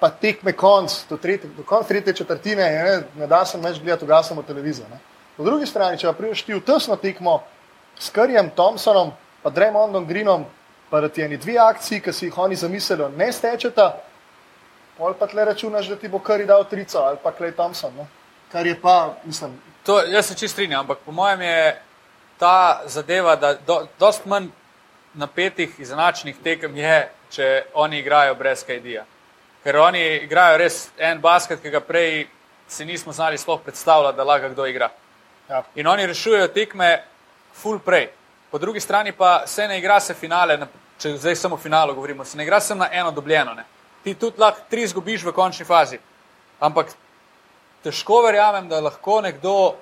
[0.00, 4.04] pa tekme konc, do, tretje, do konca tretje četrtine, ne, ne da se več gledati,
[4.04, 4.86] ugasamo televizijo.
[4.90, 4.98] Ne.
[5.36, 7.40] Po drugi strani, če pa prideš ti v tesno tekmo
[7.98, 10.44] s Krjem, Thompsonom, pa Dremondom Greenom,
[10.90, 13.92] pa da ti eni dve akciji, ki si jih oni zamislili, ne stečeta,
[14.98, 17.94] pol pa tle računaš, da ti bo Krj dal trico ali pa Klej Thompson.
[17.96, 18.06] Ne.
[18.52, 21.80] Kar je pa, mislim, To, jaz se čist strinjam, ampak po mojem je
[22.38, 24.48] ta zadeva, da do, dost manj
[25.14, 29.04] napetih, izenačenih tekem je, če oni igrajo brez KD-ja.
[29.64, 32.26] Ker oni igrajo res en basket, ki ga prej
[32.68, 34.90] si nismo znali sploh predstavljati, da lahko kdo igra.
[35.48, 37.04] ja, In oni rešujejo tekme
[37.52, 38.08] full prej.
[38.50, 40.66] Po drugi strani pa se ne igra se finale, na-
[40.98, 43.54] če zdaj samo o finalu govorimo, se ne igra samo na eno dobljeno.
[43.54, 43.64] Ne.
[44.04, 45.98] Ti tudi lahko tri izgubiš v končni fazi.
[46.60, 46.86] Ampak
[47.82, 49.74] težko verjamem, da lahko nekdo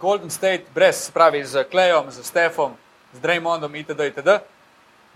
[0.00, 2.72] Golden State brez, se pravi z Klejom, z Stefom,
[3.12, 4.00] z Draymondom itd.
[4.00, 4.40] itd.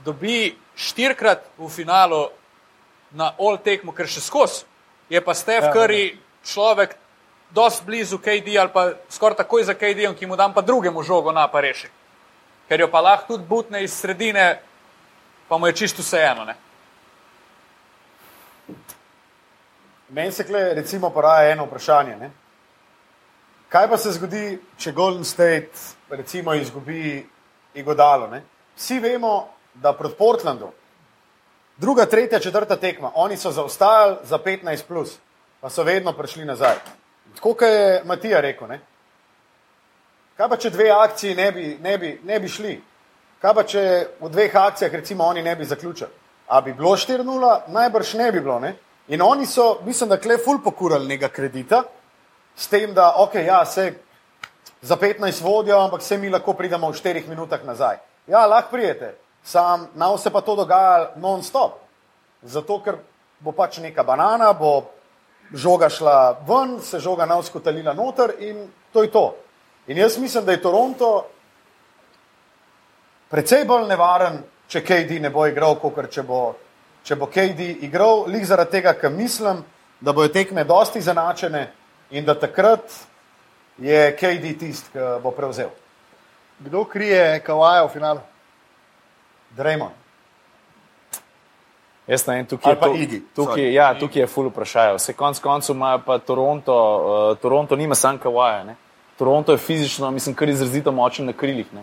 [0.04, 2.28] dobi štirikrat v finalu
[3.16, 4.66] na all tekmu, ker še skozi.
[5.08, 6.96] Je pa Stef Ja, Curry človek
[7.50, 11.32] dosti blizu KD ali pa skoraj takoj za KD, ki mu dam pa drugemu žogo
[11.32, 11.88] na pa reši.
[12.68, 14.58] Ker jo pa lahko tudi butne iz sredine,
[15.48, 16.44] pa mu je čisto vseeno.
[16.44, 16.56] ne.
[20.08, 22.16] Meni se kle, recimo, poraja eno vprašanje.
[22.16, 22.30] Ne?
[23.68, 25.74] Kaj pa se zgodi, če Golden State
[26.10, 27.26] recimo izgubi
[27.74, 28.28] Igodalo?
[28.30, 28.42] Ne?
[28.76, 30.70] Vsi vemo, da proti Portlandu,
[31.76, 35.18] druga, tretja, četrta tekma, oni so zaostajali za 15, plus,
[35.60, 36.74] pa so vedno prišli nazaj.
[37.34, 38.68] Tako kot je Matija rekel.
[38.68, 38.80] Ne?
[40.36, 42.76] Kaj pa če dve akciji ne bi, ne, bi, ne bi šli?
[43.40, 43.82] Kaj pa če
[44.20, 46.10] v dveh akcijah recimo oni ne bi zaključili?
[46.48, 47.60] A bi bilo 4-0?
[47.68, 48.58] Najbrž ne bi bilo.
[48.60, 48.74] Ne?
[49.08, 51.82] In oni so, mislim, da kle ful pokurali nekega kredita,
[52.56, 53.92] s tem, da ok, ja, se
[54.82, 57.96] za 15 vodijo, ampak se mi lahko pridemo v 4 minutah nazaj.
[58.26, 59.14] Ja, lahko prijete,
[59.46, 61.78] sam nam se pa to dogaja non-stop.
[62.42, 62.98] Zato, ker
[63.40, 64.90] bo pač neka banana, bo
[65.54, 69.34] žoga šla ven, se žoga navskotalila noter in to je to.
[69.86, 71.26] In jaz mislim, da je Toronto
[73.30, 76.24] precej bolj nevaren, če KD ne bo igral, kot če
[77.06, 79.62] če bo KD igral, lik zaradi tega, ker mislim,
[80.00, 81.68] da bojo tekme dosti zanačene
[82.10, 82.82] in da takrat
[83.78, 85.70] je KD tisti, ki bo prevzel.
[86.58, 88.20] kdo krije Kawaja v finalu?
[89.56, 89.92] Draymond.
[92.06, 93.72] Jaz ne vem, tukaj, to- Iggy, tukaj, sorry.
[93.72, 94.94] ja, tukaj je full vprašanje.
[94.94, 96.74] Vse konc koncev ima pa Toronto,
[97.32, 98.64] uh, Toronto nima sam Kawaja.
[98.64, 98.76] Ne?
[99.18, 101.66] Toronto je fizično, mislim, kar izrazito močen na krilih.
[101.72, 101.82] Ne?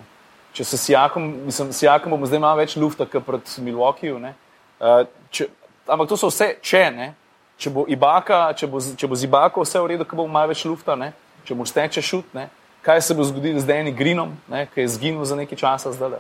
[0.54, 4.20] Če se sijakom, mislim, sijakom bomo zdaj malo več lufta, kot proti Milwaukeeju.
[4.20, 4.34] ne.
[4.80, 5.50] Uh, če-
[5.88, 7.14] Ampak to so vse, če ne.
[7.58, 10.48] Če bo, Ibaka, če bo, če bo z Ibako vse v redu, ko bo malo
[10.48, 11.12] več lufta, ne?
[11.44, 12.48] če mu steče šut, ne?
[12.82, 14.68] kaj se bo zgodilo z Denim Greenom, ne?
[14.74, 16.16] ki je zginil za nekaj časa zdaj.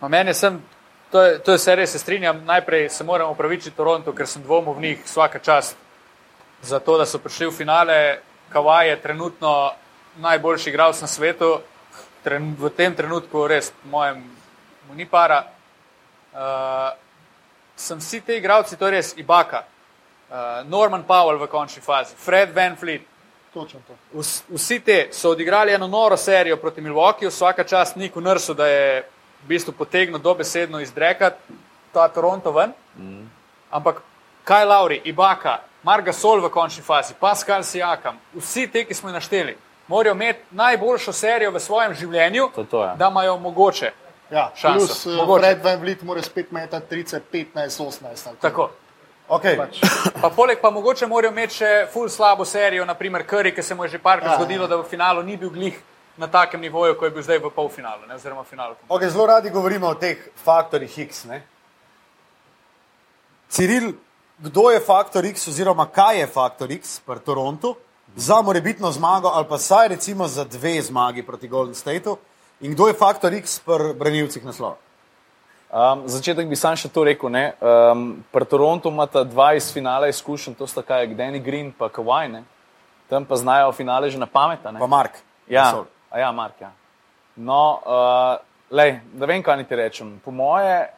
[0.00, 0.62] Ma meni sem,
[1.10, 4.42] to je, to je se res, se strinjam, najprej se moram upravičiti Toronto, ker sem
[4.42, 5.76] dvomil v njih vsaka čast.
[6.62, 8.18] za to, da so prišli v finale.
[8.52, 9.72] Kavaj je trenutno
[10.18, 11.60] najboljši igralec na svetu,
[12.24, 14.24] Tren, v tem trenutku res, mojem,
[14.88, 15.44] mu ni para.
[16.34, 16.90] Uh,
[17.76, 22.50] sem vsi ti igralci, to je res Ibaka, uh, Norman Powell v končni fazi, Fred
[22.54, 23.06] Van Fleet.
[24.50, 29.04] Vsi ti so odigrali eno noro serijo proti Milwaukeeju, vsaka čast Niku Nursu, da je
[29.44, 31.38] v bistvu potegnil dobesedno izdrekat
[31.92, 32.72] ta Toronto ven.
[32.98, 33.30] Mm.
[33.70, 34.02] Ampak
[34.44, 39.14] kaj Lauri, Ibaka, Marga Sol v končni fazi, Pascal Siakam, vsi ti, ki smo jih
[39.14, 39.56] našteli,
[39.88, 42.94] morajo imeti najboljšo serijo v svojem življenju, To to, ja.
[42.98, 43.92] da imajo mogoče.
[44.30, 44.86] Ja, Šanso.
[44.86, 45.40] plus Mogoče.
[45.40, 48.28] Fred Van Vliet mora spet metati 30, 15, 18.
[48.28, 48.70] ali Tako.
[49.28, 49.56] Okay.
[49.56, 49.80] Pač.
[50.20, 53.84] Pa poleg pa mogoče morajo imeti še full slabo serijo, naprimer Curry, ki se mu
[53.84, 55.76] je že parkrat Ja, zgodilo, da v finalu ni bil glih
[56.18, 58.74] na takem nivoju, kot je bil zdaj v polfinalu, ne, oziroma finalu.
[58.88, 61.24] Okay, zelo radi govorimo o teh faktorjih X.
[61.24, 61.42] Ne?
[63.48, 63.92] Ciril,
[64.38, 67.76] kdo je faktor X, oziroma kaj je faktor X pri Torontu
[68.16, 72.16] za morebitno zmago, ali pa saj recimo za dve zmagi proti Golden Stateu,
[72.60, 74.76] in kdo je faktor X pri branilcih naslova?
[75.68, 77.28] Um, začetek bi sam še to rekel.
[77.28, 77.52] ne.
[77.60, 82.28] Um, pri Torontu imata dva iz finala izkušenj, to sta kaj, Danny Green in Kawhi.
[82.32, 82.42] Ne?
[83.08, 84.64] Tam pa znajo finale že na pamet.
[84.64, 84.80] a ne.
[84.80, 85.20] Pa Mark.
[85.48, 85.84] Ja, Gasol.
[86.10, 86.60] A ja, Mark.
[86.60, 86.72] Ja.
[87.36, 88.38] No, uh,
[88.70, 90.20] lej, da vem, kaj ti rečem.
[90.24, 90.88] Po moje,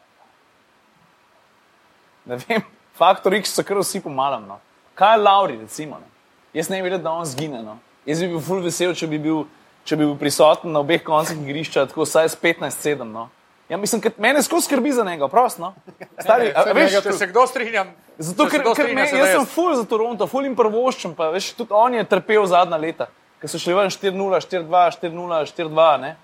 [2.25, 2.63] ne vem,
[2.99, 4.47] faktor X so kar vsi pomalam.
[4.47, 4.59] No.
[4.95, 5.99] Kaj je Lauri, recimo?
[5.99, 6.07] Ne?
[6.53, 7.63] Jaz ne bi vedel, da on zgine.
[7.63, 7.77] No.
[8.05, 9.45] Jaz bi bil full vesel, če bi bil,
[9.85, 13.05] če bi bil prisoten na obeh koncih igrišča, tako vsaj s 15-7.
[13.07, 13.29] No.
[13.71, 15.61] Ja, mislim, ker mene skozi skrbi za njega, prost.
[15.61, 15.73] No.
[16.19, 17.85] Stari, a, saj veš, njega Če se kdo strinja,
[18.17, 21.31] Zato, ker, kdo ker me, jaz da sem full za Toronto, full jim prvoščem, pa
[21.33, 23.07] veš, tudi on je trpel zadnja leta,
[23.41, 25.87] ker so šli ven 4-0, 4-2, 4-0, 4-2.
[26.01, 26.15] ne.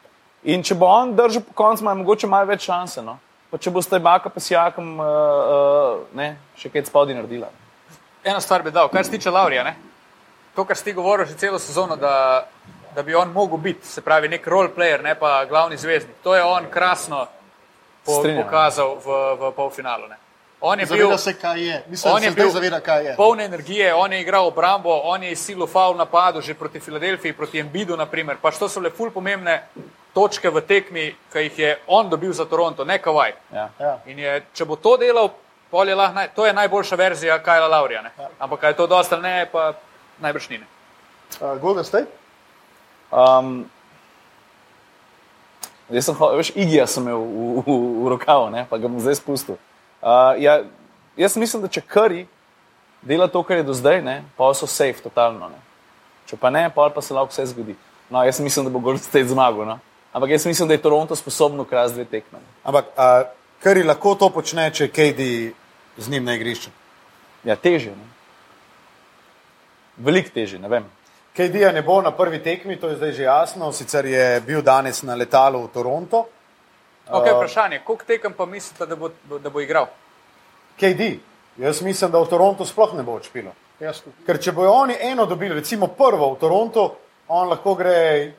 [0.48, 3.02] In če bo on držal po koncu, ima mogoče malo več šanse.
[3.02, 3.18] No.
[3.50, 7.50] Pa če bo zdaj baka pa s jakom, uh, uh, ne, še kaj spodaj naredila.
[8.28, 9.64] Eno stvar bi dal, kar se tiče Laurija.
[9.64, 9.74] Ne?
[10.56, 12.46] To, kar si ti govoril že celo sezono, da,
[12.96, 16.22] da bi on mogel biti, se pravi, nek role player, ne pa glavni zvezdnik.
[16.24, 17.26] To je on krasno
[18.06, 18.44] po, Strinjam.
[18.44, 20.12] pokazal v, v polfinalu.
[20.12, 20.18] Ne?
[20.62, 21.84] On je bil, Zaveda se, kaj je.
[21.88, 23.15] Mislim, on je bil zaveda, kaj je.
[23.15, 27.60] poln energije, on je igral obrambo, on je izsilil faul napadu že proti Filadelfiji, proti
[27.60, 28.38] Embidu, naprimer.
[28.41, 29.62] Pač to so le ful pomembne
[30.13, 33.34] točke v tekmi, ki jih je on dobil za Toronto, ne Kavaj.
[33.54, 33.70] Ja.
[33.80, 34.00] Ja.
[34.06, 35.30] In je, če bo to delal,
[35.70, 38.02] pol je naj, to je najboljša verzija Kajla Laurija.
[38.02, 38.12] Ne?
[38.39, 39.74] Ampak kaj je to dosta ne, pa
[40.20, 40.58] najbrž ni.
[40.58, 40.67] Ne.
[41.38, 42.10] Uh, Golden State?
[43.12, 43.70] Um,
[45.89, 49.22] jaz sem, veš, Igija sem imel v, v, v rokavu, ne, pa ga bom zdaj
[49.22, 49.62] spustil.
[50.02, 50.64] Uh, ja,
[51.18, 52.26] jaz mislim, da če Kari
[53.02, 55.50] dela to, kar je do zdaj, ne, pa so safe, totalno.
[55.50, 55.60] Ne.
[56.28, 57.76] Če pa ne, pa, pa se lahko vse zgodi.
[58.10, 59.66] No, jaz mislim, da bo Golden State zmagal.
[59.68, 59.80] No.
[60.14, 62.40] Ampak jaz mislim, da je Toronto sposobno krasti dve tekme.
[62.64, 63.24] Ampak, a,
[63.64, 65.30] kar lahko to počne, če KD
[65.98, 66.70] z njim na igrišču.
[67.44, 67.96] Ja, teže.
[67.96, 68.08] Ne.
[69.98, 70.86] Veliko teže, ne vem.
[71.38, 75.04] KD-ja ne bo na prvi tekmi, to je zdaj že jasno, sicer je bil danes
[75.06, 76.26] na letalu v Toronto.
[77.10, 79.88] Okay, vprašanje, koliko tekem pa mislite, da bo, da bo igral?
[80.80, 81.20] KD,
[81.58, 83.54] jaz mislim, da v Torontu sploh ne bo odšpilo.
[83.80, 84.15] Jaz tudi.
[84.26, 86.89] Ker če bojo oni eno dobili, recimo prvo v Torontu,
[87.28, 88.34] on lahko gre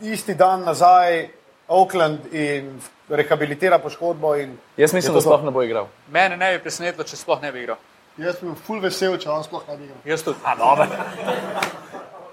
[0.00, 1.28] isti dan nazaj v
[1.68, 4.36] Oakland in rehabilitira poškodbo.
[4.36, 5.88] In Jaz mislim, da sploh ne bo igral.
[6.12, 7.76] Mene ne bi presenetilo, če sploh ne bi igral.
[8.16, 10.00] Jaz bi bil full vesel, če on sploh ne bi igral.
[10.04, 10.38] Jaz tudi.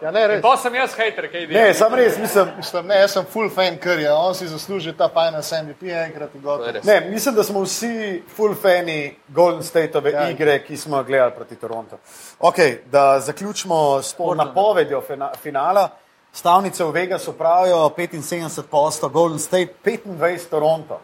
[0.04, 0.42] Ja, ne, res.
[0.44, 2.50] To sem jaz, hater, kaj Ne, sam res mislim.
[2.58, 6.42] Mislim, ne, jaz sem full fan Curryja, on si zasluži ta finals MVP enkrat in
[6.44, 6.82] gotovo.
[6.84, 10.26] Ne, mislim, da smo vsi full fani Golden Stateove ja.
[10.30, 12.00] Igre, ki smo jo gledali proti Torontu.
[12.40, 15.88] Okay, da zaključimo s to napovedjo fina, finala.
[16.34, 21.00] Stavnice v Vegasu pravijo 75 posto, Golden State 25 Toronto.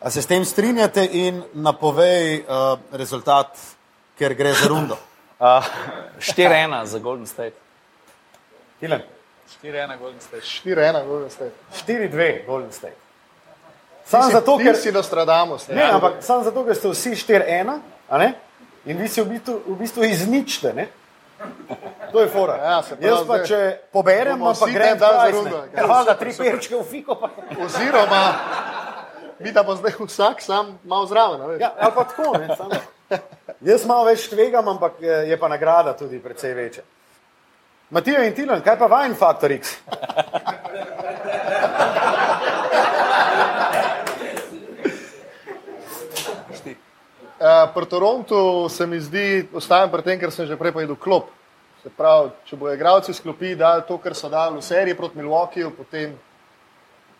[0.00, 3.56] A se s tem strinjate in napovej uh, rezultat,
[4.18, 4.98] ker gre za rundo?
[5.40, 5.64] Uh,
[6.18, 7.69] 4-1 za Golden State.
[8.80, 9.02] Tilen,
[9.62, 10.42] 4-1 Golden State.
[10.42, 11.52] 4-1 Golden State.
[11.86, 12.96] 4-2 Golden State.
[14.04, 15.68] Sam si- zato, ker, si Nostradamus.
[15.68, 18.34] ne, ampak sam zato, ker ste vsi 4-1, a ne?
[18.86, 20.88] In vi si v bistvu, v bistvu izničite, ne?
[22.12, 22.56] To je fora.
[22.56, 23.60] Ja, se pravi, Jaz pa, zdaj če
[23.92, 25.56] poberem, pa grem dan za rundo.
[25.58, 25.68] ne.
[25.76, 27.28] Ja, da tri perčke v fiko pa.
[27.56, 28.22] Oziroma,
[29.38, 31.40] mi da bo zdaj vsak sam malo zraven.
[31.40, 31.60] a veš.
[31.60, 32.48] Ja, ali pa tako, ne?
[32.56, 32.70] Samo.
[33.60, 36.82] Jaz malo več tvegam, ampak je, je pa nagrada tudi precej večja.
[37.90, 39.72] Matija in Tilan, kaj pa vajen faktor X?
[47.40, 51.32] Uh, pri Torontu se mi zdi, ostajam pri tem, ker sem že prej povedal, klop.
[51.82, 55.72] Se pravi, če bojo igralci sklopi dali to, kar so dali v seriji proti Milwaukeeju,
[55.74, 56.14] potem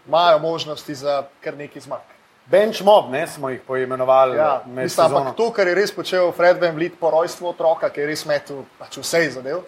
[0.06, 2.06] imajo možnosti za kar neki zmag.
[2.46, 4.36] bench mob, ne smo jih poimenovali.
[4.36, 8.00] Ja, mislim, ampak to, kar je res počel Fred Van Vliet po rojstvu otroka, ki
[8.00, 9.62] je res metel pač vse zadev,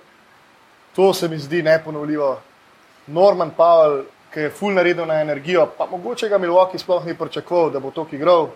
[0.96, 2.40] to se mi zdi neponovljivo.
[3.06, 7.70] Norman Powell, ki je full naredil na energijo, pa mogoče ga Milwaukee sploh ni pričakoval,
[7.70, 8.48] da bo to igral.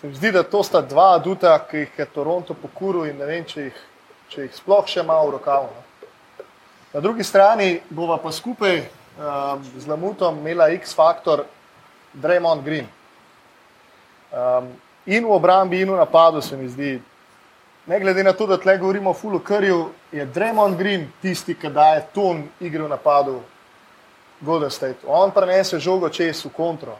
[0.00, 3.26] Se mi zdi, da to sta dva aduta, ki jih je Toronto pokuril in ne
[3.26, 3.80] vem, če jih,
[4.28, 5.68] če jih sploh še ima v rokavu.
[5.74, 6.46] No.
[6.92, 11.44] Na drugi strani bova pa skupaj um, z Lamutom imela X-faktor
[12.12, 12.86] Draymond Green.
[14.32, 14.72] Um,
[15.06, 17.00] in v obrambi, in v napadu se mi zdi,
[17.86, 21.70] ne glede na to, da tle govorimo o Fullu Curryju, je Draymond Green tisti, ki
[21.70, 23.40] daje ton igre v napadu
[24.40, 25.06] Golden State.
[25.06, 26.96] On prenese žogo čez v kontro.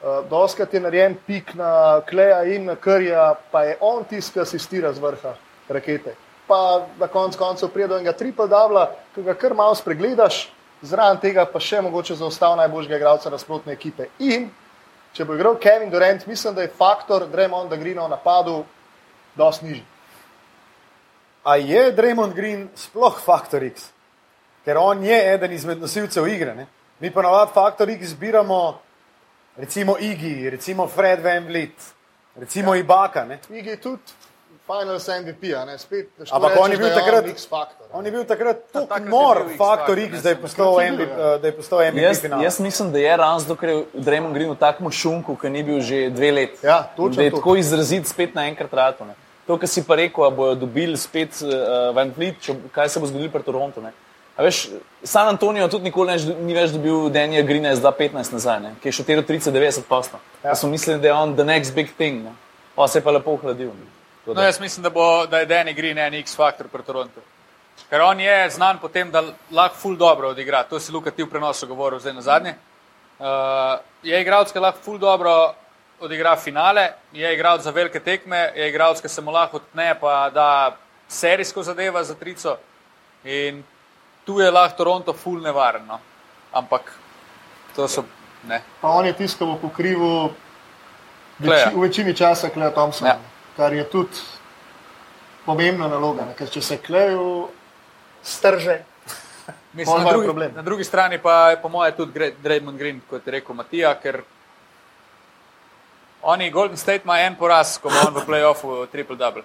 [0.00, 4.40] Uh, Doskrat je narejen pik na Kleja in na Curryja, pa je on tisti, ki
[4.40, 5.34] asistira z vrha
[5.68, 6.14] rakete.
[6.48, 10.48] Pa na koncu koncev pride do enega triple dubla, ki ga kar malo spregledaš,
[10.82, 14.08] zraven tega pa še mogoče zaostal najboljšega igralca nasprotne ekipe.
[14.18, 14.48] In
[15.12, 18.64] če bo igral Kevin Durant, mislim, da je faktor Draymonda Greena v napadu
[19.36, 19.89] dosti nižji.
[21.44, 23.90] A je Draymond Green sploh faktor X?
[24.64, 26.54] Ker on je eden izmed nosilcev igre.
[26.54, 26.66] Ne?
[27.00, 28.78] Mi pa navad faktor X zbiramo,
[29.56, 31.94] recimo Igi, recimo Fred Van Vliet,
[32.36, 32.80] recimo ja.
[32.80, 33.24] Ibaka.
[33.24, 33.38] Ne?
[33.50, 34.02] Igi je tudi
[34.70, 36.08] finals MVP, a ne spet.
[36.30, 37.86] Ampak on je bil takrat- on X-faktor.
[37.92, 41.38] On je bil takrat tako nor X faktor faktor, X, da je postal MVP, ja.
[41.38, 42.44] da je postal MVP Jaz, finale.
[42.44, 45.80] jaz mislim, da je razlog, ker je Draymond Green v takem šunku, ki ni bil
[45.80, 46.66] že dve leti.
[46.66, 49.08] Ja, točno Da je tako izrazit spet naenkrat rado.
[49.46, 53.08] To, kar si pa rekel, bojo dobili spet uh, Van Fleet, če, kaj se bo
[53.10, 53.82] zgodilo pri Torontu.
[53.82, 53.92] Ne?
[54.36, 54.66] A veš,
[55.04, 58.74] San Antonijo tudi nikoli neč, ni več dobil Daniela Greena iz 2015 nazaj, ne?
[58.80, 60.20] ki je šel 30-90 posto.
[60.44, 60.54] Ja.
[60.54, 62.32] Smo mislili, da je on the next big thing, ne?
[62.76, 63.74] pa se je pa lepo ohladil.
[64.26, 67.20] No, jaz mislim, da, bo, da je Danny Green en X-faktor pri Torontu.
[67.90, 70.62] Ker on je znan po tem, da lahko ful dobro odigra.
[70.70, 72.54] To si Luka ti v prenosu govoril zdaj na zadnje.
[73.18, 75.54] Uh, je igralec, ki lahko ful dobro
[76.00, 80.30] odigra finale, je igralec za velike tekme, je igralec, ki se mu lahko odpne, pa
[80.30, 80.76] da
[81.08, 82.56] serijsko zadeva za trico.
[83.24, 83.62] In
[84.24, 85.86] tu je lahko Toronto ful nevaren.
[85.86, 85.98] No.
[86.52, 86.92] Ampak
[87.76, 88.04] to so.
[88.48, 88.62] Ne.
[88.80, 90.30] Pa on je tiskal v pokrivu
[91.38, 91.66] Kleja.
[91.66, 93.14] veči, v večini časa Kleja Thompsona, Ja.
[93.14, 93.20] ja.
[93.56, 94.16] kar je tudi
[95.44, 96.24] pomembna naloga.
[96.24, 96.34] Ne?
[96.34, 97.48] Ker če se Kleju
[98.22, 98.84] strže,
[99.72, 103.32] Mislim, na, drugi, na drugi strani pa je po mojem tudi Draymond Green, kot je
[103.32, 104.22] rekel Matija, ker
[106.22, 109.42] oni Golden State ima en poraz, ko ima on v playoffu triple-double.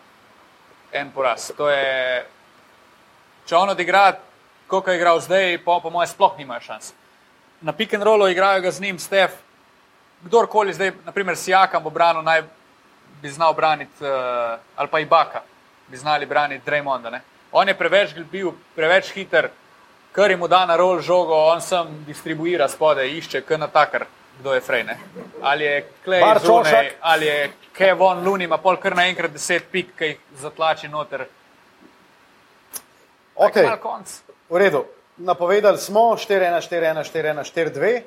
[0.91, 1.51] En poraz.
[1.57, 2.25] To je,
[3.45, 4.13] če on odigra,
[4.67, 6.93] koliko je igral zdaj, po, po mojem sploh nimajo šans.
[7.61, 9.31] Na pick and rollu igrajo ga z njim Stef,
[10.23, 12.43] kdorkoli zdaj, naprimer Sijakam bo branil, naj
[13.21, 15.41] bi znal braniti, uh, ali pa Ibaka,
[15.87, 17.09] bi znali braniti Draymonda.
[17.09, 17.21] Ne?
[17.51, 19.49] On je preveč bil, preveč hiter,
[20.11, 24.05] kar jim da na rol žogo, on sam distribuira spode, išče, k na takar,
[24.39, 24.83] kdo je frej.
[24.83, 24.97] Ne?
[25.41, 30.05] Ali je Klej zunaj, ali je Kevon Luni, ima pol kar naenkrat deset pik, ki
[30.05, 31.25] jih zatlači noter.
[33.81, 34.19] Konc.
[34.49, 34.85] V redu.
[35.17, 37.79] Napovedali smo 4-1, 4-1, 4-1, 4-2.
[37.79, 38.03] V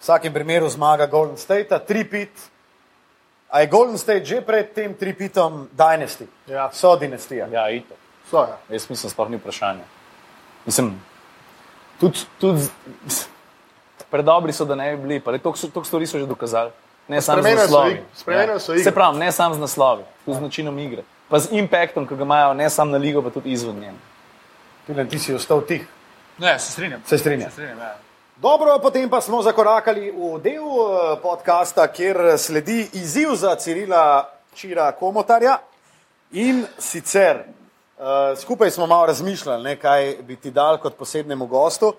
[0.00, 2.32] vsakem primeru zmaga Golden State, tri-pit.
[3.48, 6.26] A je Golden State že pred tem tri-pitom Dynasty?
[6.46, 6.70] Ja.
[6.72, 7.46] So dinastija.
[7.52, 7.94] Ja, isto.
[8.30, 8.58] so, ja.
[8.68, 9.84] Jaz mislim, sploh ni vprašanje.
[10.66, 11.00] Mislim,
[12.00, 12.66] tudi, tudi
[14.10, 16.70] predobri so, da ne bi bili, toliko stvari so že dokazali.
[17.08, 17.90] Ne samo z naslovi.
[17.90, 18.84] ig- spremenili so igro.
[18.84, 21.02] Se pravi, ne samo z naslovi, tudi z načinom igre.
[21.28, 23.98] Pa z impactom, ki ga imajo ne samo na ligo, pa tudi izven njega.
[24.86, 25.86] Tilen, ti si ostal tih.
[26.38, 27.02] Ne, se strinjam.
[27.06, 27.50] Se strinjam.
[27.50, 27.96] Se strinjam ja.
[28.36, 34.92] Dobro, potem pa smo zakorakali v del eh, podcasta, kjer sledi izziv za Cirila Čira
[34.92, 35.58] Komotarja.
[36.32, 37.36] In sicer
[37.98, 41.92] uh, skupaj smo malo razmišljali, ne, kaj bi ti dal kot posebnemu gostu,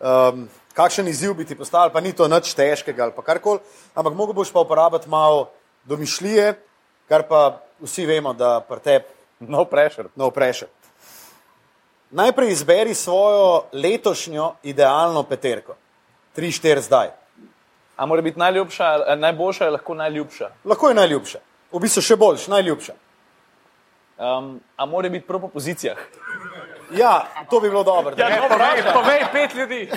[0.00, 3.58] um, kakšen izziv bi ti postavili, pa ni to nič težkega ali karkoli,
[3.94, 5.50] ampak mogo boš pa uporabiti malo
[5.84, 6.54] domišljije,
[7.08, 9.04] kar pa vsi vemo, da pri tebi
[9.40, 10.08] No pressure.
[10.14, 10.70] no pressure.
[12.10, 15.74] Najprej izberi svojo letošnjo idealno peterko.
[16.36, 17.08] 3-4 zdaj.
[17.96, 20.50] A mora biti najljubša, eh, najboljša, lahko najljubša?
[20.64, 21.38] Lahko je najljubša,
[21.72, 22.94] v bistvu še boljš, najljubša.
[24.18, 25.96] Um, a mora biti prav po pozicijah?
[26.92, 28.14] Ja, to bi bilo dobro.
[28.14, 29.90] da- Ne, povej, povej pet ljudi.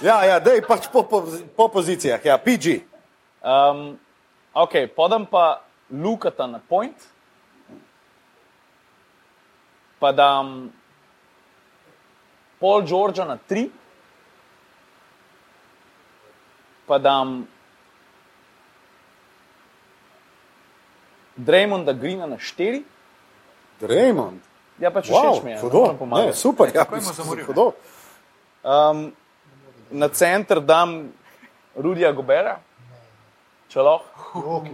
[0.00, 1.22] Ja, ja, dej pač po, po,
[1.56, 2.24] po pozicijah.
[2.24, 2.80] Ja, PG.
[3.40, 3.98] Um,
[4.54, 5.60] ok, podam pa
[5.90, 6.96] Lukata na point,
[9.98, 10.72] pa dam
[12.58, 13.70] Paul Georgea na tri,
[16.86, 17.46] pa dam
[21.36, 22.82] Draymonda Greena na štiri.
[23.80, 24.40] Raymond.
[24.82, 25.58] Ja, pač Wow, všeč mi je.
[25.62, 25.78] hudo.
[25.78, 26.26] moram pomagati.
[26.26, 27.46] Ne, super, ja, mu zamoril, ne?
[27.46, 27.66] hudo.
[28.62, 29.12] Um,
[29.90, 31.12] na center dam
[31.76, 32.56] Rudija Gobera,
[33.70, 34.66] če lahko.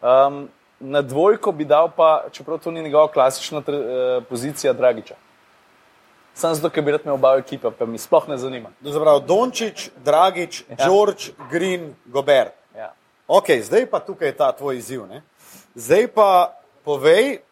[0.00, 0.48] Um,
[0.80, 5.14] na dvojko bi dal pa, čeprav to ni njegova klasična tre, uh, pozicija, Dragiča.
[6.34, 8.70] Sam zato, ker bi rad imel oba ekipa, pa mi sploh ne zanima.
[8.80, 10.86] Zapravo, Dončić, Dragič, Ja.
[10.86, 12.54] George, Green, Gober.
[12.76, 12.92] Ja.
[13.28, 15.04] Ok, zdaj pa tukaj je ta tvoj izziv.
[15.06, 15.22] Ne?
[15.74, 16.54] Zdaj pa
[16.84, 17.42] povej,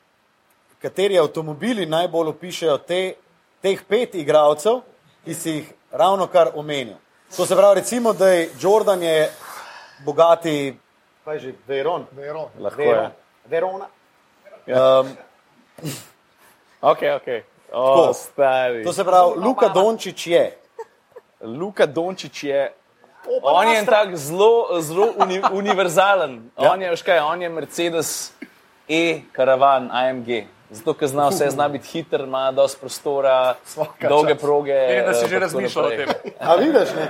[0.82, 3.14] kateri avtomobili najbolj opišajo te,
[3.62, 4.80] teh pet igralcev,
[5.24, 6.96] ki si jih ravno kar omenil.
[7.36, 9.30] To se pravi, recimo, da je Jordan je
[10.04, 10.76] bogati,
[11.24, 12.06] kaj je že, Veron.
[12.12, 12.48] Veron.
[12.58, 13.04] Lahko Veron.
[13.04, 13.10] je.
[13.46, 13.86] Verona.
[14.66, 15.16] Um,
[16.80, 17.28] Ok, ok.
[17.72, 18.12] O, Tako.
[18.14, 18.84] stari.
[18.84, 20.58] to se pravi, Luka Dončić je.
[21.40, 22.72] Luka Dončić je.
[23.42, 26.50] On je en tak zelo, zelo uni, univerzalen.
[26.58, 26.72] Ja.
[26.72, 28.32] On je, veš kaj, on je Mercedes
[28.88, 30.46] E, karavan, AMG.
[30.70, 34.42] Zato, ker zna vse, zna biti hiter, ima dosti prostora, Svaka dolge čast.
[34.42, 34.76] proge.
[34.88, 36.08] Vidim, da si eh, že razmišljal o tem.
[36.40, 37.08] A vidiš, ne?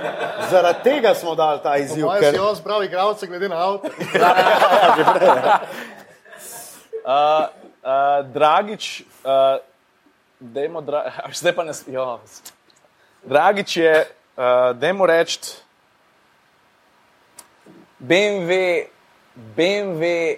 [0.51, 2.05] zaradi tega smo dali ta izziv.
[2.05, 3.89] Moje Ker, si jaz zbral igralce glede na avto.
[6.99, 7.47] Uh,
[7.81, 9.57] uh, Dragič, uh,
[10.39, 12.19] dajmo, dra zdaj pa ne smemo.
[13.23, 14.05] Dragič je,
[14.37, 15.39] uh, dajmo reči,
[17.99, 18.85] BMW,
[19.57, 20.37] BMW,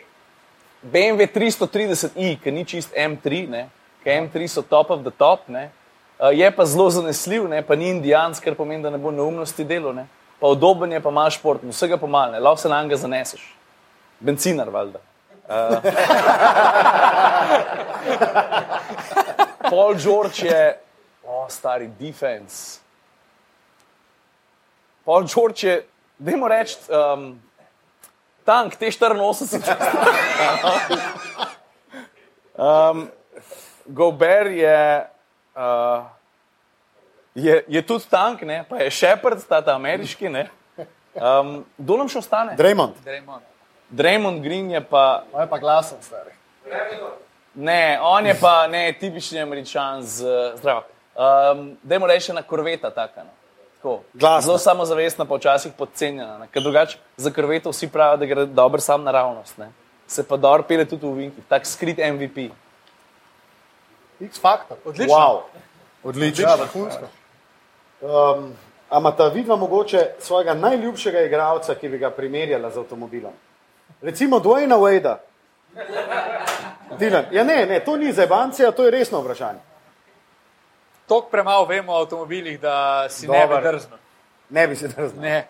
[0.81, 3.69] BMW 330i, ki ni čist M3, ne,
[4.03, 5.69] ker M3 so top of the top, ne,
[6.17, 9.63] uh, je pa zelo zanesljiv, ne, pa ni indijanc, ker pomeni, da ne bo neumnosti
[9.63, 10.07] delo, ne,
[10.41, 13.55] pa udoben je, pa ima šport, vsega pomalne, lahko se na njega zaneseš.
[14.19, 14.99] Benzinar, valjda.
[19.69, 20.79] Paul George je,
[21.27, 22.79] o, stari defense.
[25.05, 25.85] Paul George je,
[26.17, 27.41] dajmo reči, um,
[28.45, 29.75] tank T84.
[32.57, 33.09] um,
[33.85, 35.05] Gober je,
[35.57, 36.05] uh,
[37.35, 38.65] je, je tudi tank, ne?
[38.69, 40.29] pa je Shepard, ta, ta ameriški.
[40.29, 40.49] ne.
[41.11, 42.55] Um, Kdo nam še ostane?
[42.55, 43.43] Draymond, Draymond.
[43.91, 46.31] Draymond Green je pa Moje pa glasen, stari.
[47.55, 50.23] Ne, on je pa ne tipični američan z
[50.55, 50.85] zdravo.
[51.11, 53.23] Um, Dajmo reči na korveta taka.
[53.27, 53.40] No.
[53.81, 54.01] Tako.
[54.13, 54.41] Glasna.
[54.41, 56.47] Zelo samozavestna, pa včasih podcenjena.
[56.53, 59.57] Ker drugače za korvetov vsi pravijo, da gre dobro sam naravnost.
[59.57, 59.71] Ne.
[60.07, 62.51] Se pa dobro pele tudi v Vinki, tak skrit MVP.
[64.19, 64.77] X-faktor.
[64.85, 65.15] Odlično.
[65.15, 65.41] wow.
[66.03, 66.43] odlično.
[66.43, 67.09] Ja, vrhunsko.
[68.01, 68.53] Um,
[68.89, 73.33] Amata vidva mogoče svojega najljubšega igralca, ki bi ga primerjala z avtomobilom.
[74.01, 75.17] Recimo Dwayna Wadea.
[76.99, 77.25] Dylan.
[77.31, 79.59] Ja, ne, ne, to ni zebancija, to je resno vprašanje.
[81.11, 83.63] Tok premalo vemo o avtomobilih, da si ne bi Dobar.
[83.63, 83.97] drznil.
[84.49, 85.21] Ne bi se drznil.
[85.21, 85.47] Ne,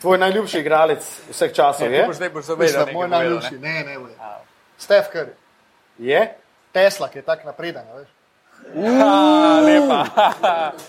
[0.00, 2.06] Tvoj najljubši igralec vseh časov ne, je?
[2.06, 2.80] boš zdaj boš zavedal.
[2.80, 3.54] Mislim, moj najljubši.
[3.54, 3.84] ne.
[3.84, 4.34] Ne, ne, ne.
[4.78, 5.34] Stef Curry.
[5.98, 6.34] Je?
[6.72, 8.08] Tesla, ki je tako napreden, veš.
[9.02, 10.00] A, Lepa.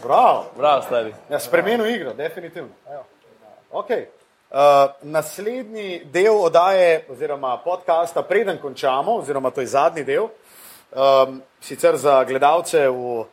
[0.03, 0.45] Bravo.
[0.57, 1.14] Bravo, stari.
[1.30, 2.70] Ja, spremenil igro, definitivno.
[2.89, 3.03] Evo.
[3.72, 4.05] Okay.
[4.49, 4.57] Uh,
[5.01, 10.28] naslednji del oddaje oziroma podcasta, preden končamo, oziroma to je zadnji del,
[10.91, 13.28] um, sicer za gledalce v um,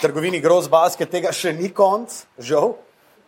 [0.00, 2.76] trgovini Gross Basket tega še ni konc, žal.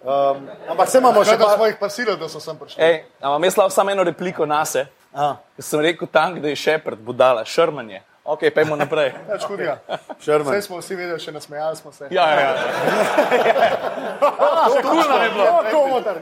[0.03, 1.57] Um, ampak se imamo še Še par...
[1.57, 2.83] smo jih pasili, da so sem prišli.
[2.83, 6.49] Ej, imam jaz lahko samo eno repliko na se, A, ker sem rekel tank, da
[6.49, 8.01] je Shepard, budala, šrmanje.
[8.25, 9.11] Ok, pejmo naprej.
[9.33, 9.77] Več hudega.
[10.23, 10.55] Sherman.
[10.55, 12.09] Vse smo vsi vedeli, še nasmejali smo se.
[12.15, 12.53] Ja, ja, ja.
[14.73, 15.45] Še kul nam je bilo.
[15.45, 16.17] Ja, komotar.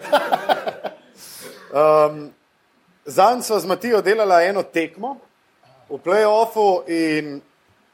[1.70, 2.22] Um,
[3.10, 5.14] Zanj sva z Matijo delala eno tekmo
[5.90, 7.38] v playoffu in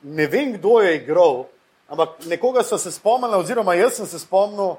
[0.03, 1.44] ne vem, kdo je igral,
[1.88, 4.76] ampak nekoga so se spomnili, oziroma jaz sem se spomnil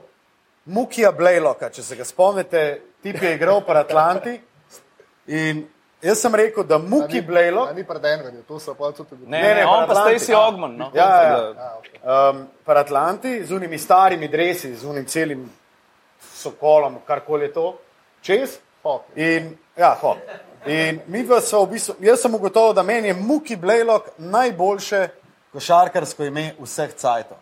[0.66, 4.34] Mukija Blejloka, če se ga spomnite, tip je igral pri Atlanti.
[5.28, 5.64] In
[6.04, 7.72] jaz sem rekel, da Muki Blejlok.
[7.76, 9.16] Ni pred Denverjem, to so pa tudi.
[9.26, 9.96] Ne, Ne, ne, ne, on pa.
[9.96, 10.76] Stacey Ogman.
[10.78, 10.92] No.
[10.94, 12.30] Ja, ja, ja.
[12.30, 15.48] Um, pri Atlanti z unimi starimi dresi, z unim celim
[16.34, 17.68] sokolom, karkoli je to,
[18.22, 18.60] čez.
[18.84, 19.08] Hop.
[19.16, 20.18] In, ja, hop.
[20.66, 25.08] In mi dva sva v bistvu, jaz sem ugotovil, da meni je Muki Blejlok najboljše
[25.54, 27.38] košarkarsko ime vseh cajtov.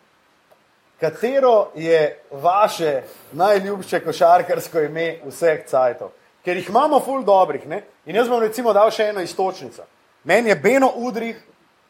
[1.00, 3.02] Katero je vaše
[3.32, 6.12] najljubše košarkarsko ime vseh cajtov?
[6.46, 7.66] Ker jih imamo ful dobrih.
[7.68, 7.82] Ne?
[8.06, 9.84] In jaz bom recimo dal še eno istočnico.
[10.24, 11.40] Meni je Beno Udrih,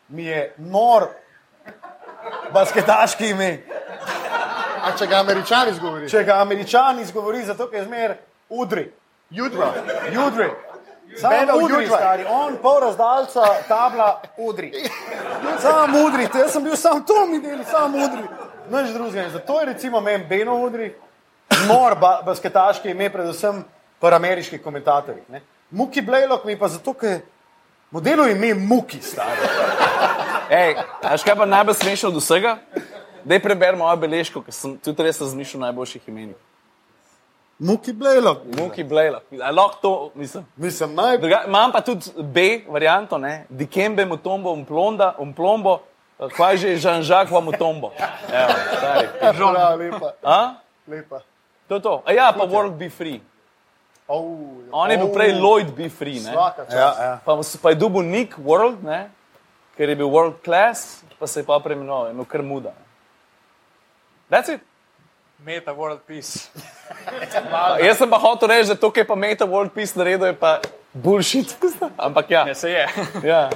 [0.07, 1.09] mi je nor
[2.53, 3.49] basketaški ime.
[4.85, 6.09] A če ga američani izgovorijo?
[6.09, 8.15] Če ga američani izgovori, zato ker je zmer
[8.49, 8.91] Udri.
[9.29, 9.73] Jutro.
[10.13, 10.49] Judri.
[11.17, 14.71] Sam Benno udri, stari, on pol razdalca tabla udri.
[15.59, 18.23] Sam udri, jaz sem bil sam to mi del, sam udri.
[18.69, 19.29] Nič drugega.
[19.29, 20.93] Zato je recimo meni Beno udri,
[21.67, 23.63] nor ba, basketaški ime, predvsem
[23.99, 25.23] par ameriških komentatorjih.
[25.29, 25.41] ne.
[25.71, 27.19] Muki Blejlok mi pa zato, ker
[27.91, 29.47] modelu ime Muki, stari.
[30.49, 32.57] Ej, a škaj pa najbolj smešno od vsega?
[33.23, 36.35] Daj preber mojo beležko, ker sem tudi res razmišljal o najboljših imenih.
[37.59, 38.41] Muki Blejlo.
[38.57, 39.21] Muki Blejla.
[39.31, 40.45] Lahko to, mislim.
[40.55, 41.17] Mislim, naj...
[41.17, 43.45] Druga, imam pa tudi B varianto, ne?
[43.49, 45.79] Dikembe Mutombo, Umplonda, Umplombo,
[46.35, 47.91] kaj že Žan-Žak v Mutombo.
[48.41, 49.07] Evo, stari.
[49.21, 50.13] Ja, lepa.
[50.23, 50.53] A?
[50.87, 51.21] lepa.
[51.67, 52.01] To je to.
[52.05, 53.21] A ja, pa World Be Free.
[54.07, 56.33] Oh, On je bil prej Lloyd Be Free, ne?
[56.69, 57.13] Ja, ja.
[57.25, 59.09] Pa, pa je dubil Nick World, ne?
[59.75, 62.71] ker je bil World Class, pa se je pa preimenoval, no kar muda.
[64.31, 64.61] That's it.
[65.45, 66.49] Meta World Peace.
[67.85, 70.37] Jaz sem pa hotel reči, da to, kar je pa Meta World Peace naredil, je
[70.39, 70.57] pa
[70.93, 71.53] bullshit.
[72.07, 72.43] Ampak ja.
[72.45, 72.87] Ne, se je.
[73.31, 73.49] ja.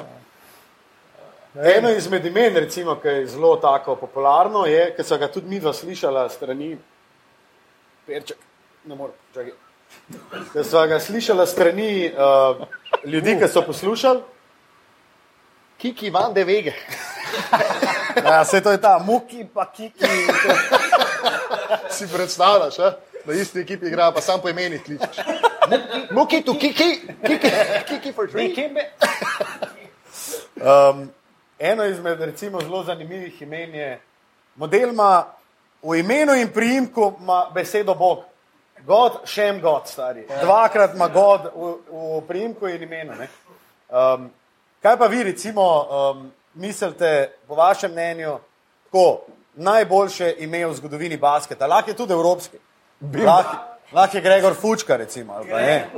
[1.57, 5.59] Eno izmed imen, recimo, ki je zelo tako popularno, je, ki so ga tudi mi
[5.59, 6.75] dva slišala strani
[8.05, 8.37] Perček,
[8.85, 9.57] ne morem, čakaj.
[10.53, 12.67] Ki so ga slišala strani uh,
[13.05, 14.21] ljudi, ki so poslušali.
[15.79, 16.73] Kiki van de Vege.
[18.23, 20.05] Ja, se to je ta muki, pa kiki.
[21.89, 22.93] Si predstavljaš, a?
[23.25, 25.17] da isti ekipi igra, pa sam po imenih kličeš.
[26.11, 27.49] Muki tu, kiki, kiki,
[27.87, 28.55] kiki for free.
[30.55, 31.09] Um,
[31.59, 34.01] eno izmed recimo, zelo zanimivih imen je
[34.55, 35.25] model, ima
[35.83, 37.13] v imenu in priimku
[37.53, 38.23] besedo Bog.
[38.85, 40.25] God, šem God, stari.
[40.41, 43.13] Dvakrat ima God v, v priimku in imenu.
[43.15, 43.27] ne.
[43.89, 44.29] Um,
[44.81, 48.37] kaj pa vi, recimo, um, mislite, po vašem mnenju,
[48.85, 49.21] tako
[49.59, 51.67] najboljše ime v zgodovini basketa?
[51.67, 52.57] Lahko je tudi evropski.
[53.25, 53.57] Lahko
[53.91, 55.39] lah je Gregor Fučka, recimo.
[55.43, 55.89] ne.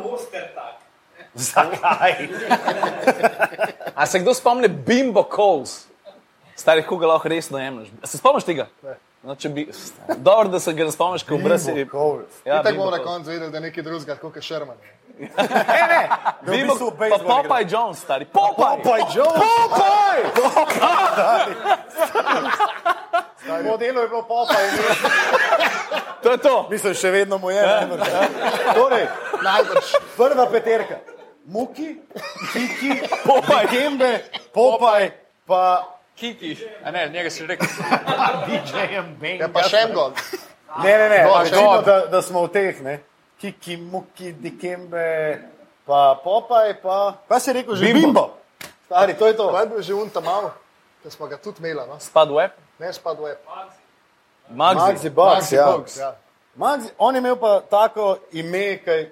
[1.34, 2.28] Zakaj?
[3.95, 5.88] A se kdo spomni Bimbo Coles?
[6.55, 7.89] Starih, koga lahko resno jemliš?
[8.03, 8.68] Se spomniš tega?
[9.24, 9.68] No, če bi,
[10.18, 11.88] dobro, da se ga ne spomniš, ko je.
[11.91, 12.41] Coles.
[12.45, 14.78] Ja, Tako bomo na koncu vedeli, da je nekaj drugega, kot je Sherman.
[15.20, 15.28] Ne,
[15.88, 17.05] ne, da v Bimbo, bistvu pa.
[17.20, 18.26] Popeye Jones, stari.
[18.26, 18.78] Popeye!
[18.78, 19.43] Popeye Jones.
[20.36, 20.82] Popeye!
[23.64, 24.70] Modelo je bilo popa in
[26.22, 26.68] To je to.
[26.70, 27.62] mislim, še vedno mu je.
[27.62, 28.07] najbrž.
[28.74, 29.07] Torej,
[29.41, 29.88] Najbrž.
[30.18, 30.95] prva peterka.
[31.45, 31.95] Muki,
[32.53, 33.68] Kiki, Popeye.
[33.68, 34.12] Kembe,
[34.53, 35.12] Popaj,
[35.47, 36.53] pa Kiki,
[36.86, 37.68] a ne, njega si rekel.
[39.39, 40.14] Ja, pa Sherman.
[40.84, 41.86] ne, ne, ne, God, recimo, God.
[41.86, 42.99] da, da smo v teh, ne.
[43.42, 45.42] Kiki, Muki, Dikembe,
[45.84, 47.84] pa Popaj, pa, kaj si rekel že?
[47.84, 48.00] Bimbo.
[48.00, 48.26] Bimbo.
[48.86, 49.50] Stari, to je to.
[49.50, 50.52] To je bil že unta mal,
[51.02, 51.98] ki smo ga tudi imeli, no?
[51.98, 52.52] Spad web.
[52.78, 53.38] ne spad web.
[54.50, 54.82] Magzi.
[54.84, 55.66] Maxi Bugs, Maxi ja.
[55.68, 56.12] Bugs, ja.
[56.54, 59.10] Maxi, on je imel pa tako ime, kaj...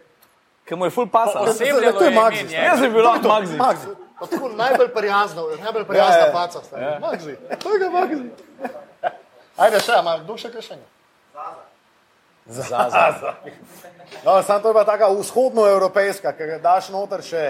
[0.62, 1.44] Ki mu je full pasal.
[1.44, 2.46] Oseb- Osebljalo To je Maxi.
[2.52, 3.58] Jaz bi bil lahko Magzi.
[3.58, 3.88] Maxi.
[4.20, 6.32] Pa tako najbolj prijazno, najbolj prijazna Ja, ja.
[6.32, 6.60] faca.
[6.62, 7.00] stari.
[7.00, 7.34] Magzi.
[7.64, 8.24] To je ga Magzi.
[9.64, 10.76] Ajde še, ima kdo še kaj še?
[11.34, 11.69] Zaza.
[14.26, 17.44] No, samo to je pa taka vzhodnoevropejska, ki ga daš noter še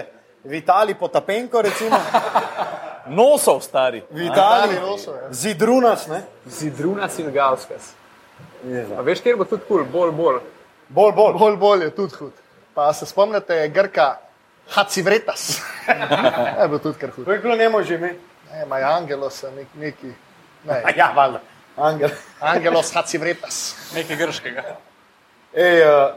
[0.44, 1.96] v Italiji potapenko, recimo.
[3.06, 4.02] Nosov, stari.
[4.10, 5.32] V Italiji nosov, ja.
[5.32, 6.22] zidrunas, ne?
[6.46, 7.94] Zidruna Singalskas.
[8.96, 10.40] A veš, kjer bo tudi kul, bolj, bolj.
[10.88, 11.38] Bolj, bolj.
[11.38, 12.32] Bolj bolj je tudi hud.
[12.74, 14.18] Pa se spomnite Grka
[14.70, 15.62] Hacivretas.
[16.60, 17.24] je bil tudi kar hud.
[17.24, 18.14] To je bilo njemu že ime.
[18.52, 20.12] Ne, maj Angelos, nek, neki.
[20.64, 21.40] Ne, Ja, valjda.
[21.76, 22.10] Angel.
[22.40, 23.76] Angelos Hacivretas.
[23.94, 24.64] Nekaj grškega.
[25.54, 26.14] Ej, uh,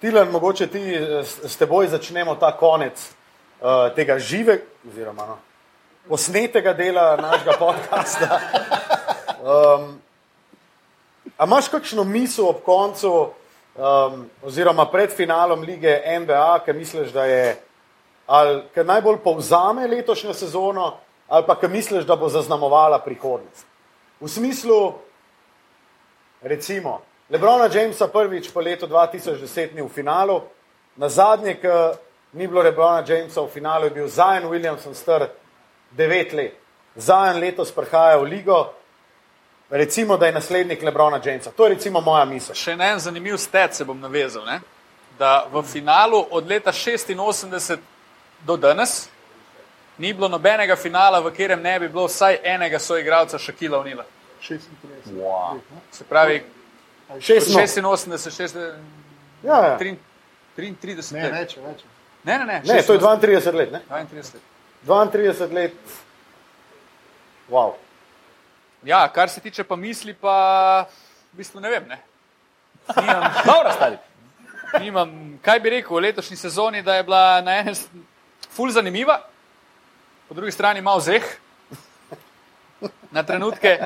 [0.00, 2.96] Tilan, mogoče ti eh, s, s teboj začnemo ta konec
[3.60, 5.36] uh, tega živega, oziroma no,
[6.08, 8.40] posnetega dela našega podcasta.
[9.44, 10.00] Um,
[11.36, 13.12] a imaš kakšno misel ob koncu,
[13.76, 17.60] um, oziroma pred finalom lige NBA, ki misliš, da je,
[18.26, 20.94] ali ki najbolj povzame letošnjo sezono,
[21.28, 23.66] ali pa ki misliš, da bo zaznamovala prihodnost?
[24.20, 24.94] V smislu,
[26.40, 30.42] recimo, Lebrona Jamesa prvič po letu 2010 ni v finalu,
[30.96, 31.68] na zadnje, ki
[32.32, 35.28] ni bilo Lebrona Jamesa v finalu, je bil Zion Williamson star
[35.96, 36.54] 9 let.
[36.98, 38.74] Zion letos prihaja v ligo,
[39.70, 41.50] recimo, da je naslednik Lebrona Jamesa.
[41.50, 42.54] To je recimo moja misel.
[42.54, 44.44] Še en zanimiv stet se bom navezal.
[44.44, 44.60] Ne?
[45.18, 47.78] Da v finalu od leta 86
[48.42, 49.08] do danes
[49.98, 54.04] ni bilo nobenega finala, v katerem ne bi bilo vsaj enega soigralca Šakila Unila.
[54.42, 55.14] 36.
[55.14, 55.60] Wow.
[55.92, 56.42] Se pravi,
[57.18, 57.90] Šest no.
[57.90, 58.56] 86, 6,
[59.42, 59.78] Ja, ja.
[60.56, 61.32] 33 Ne, let.
[61.32, 61.84] več, več.
[62.24, 63.72] Ne, ne, ne, Ne, to je 86, 32 let.
[63.72, 63.80] Ne?
[63.88, 64.42] 32 let.
[64.86, 65.72] 32 let.
[67.48, 67.74] Wow.
[68.82, 70.86] Ja, kar se tiče pa misli, pa
[71.32, 71.88] v bistvu ne vem.
[71.88, 71.98] Ne.
[72.96, 73.96] Nimam, Dobro, stari.
[74.80, 75.10] nimam,
[75.42, 77.74] kaj bi rekel o letošnji sezoni, da je bila na strani
[78.50, 79.20] ful zanimiva,
[80.28, 81.24] po drugi strani malo zeh
[83.10, 83.78] na trenutke.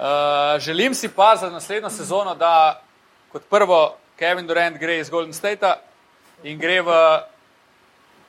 [0.00, 2.82] Uh, želim si pa za naslednjo sezono, da
[3.32, 5.76] kot prvo Kevin Durant gre iz Golden Statea
[6.42, 6.94] in gre v,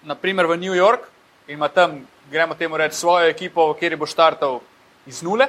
[0.04, 1.08] naprimer v New York
[1.48, 4.60] in ima tam, gremo temu reči, svojo ekipo, kateri bo štartal
[5.06, 5.48] iz nule.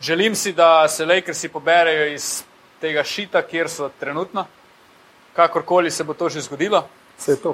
[0.00, 2.42] Želim si, da se Lakersi poberejo iz
[2.80, 4.46] tega šita, kjer so trenutno.
[5.32, 6.88] kakorkoli se bo to že zgodilo.
[7.18, 7.50] Se je to.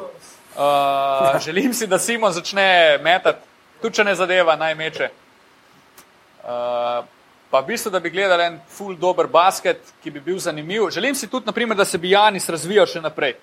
[0.56, 3.38] Uh, želim si, da Simon začne metati,
[3.82, 5.10] tudi če ne zadeva, naj meče.
[6.44, 7.04] Uh,
[7.50, 10.90] pa v bistvu, da bi gledali en full dober basket, ki bi bil zanimiv.
[10.90, 13.34] Želim si tudi, naprimer, da se bi Janis razvijal še naprej,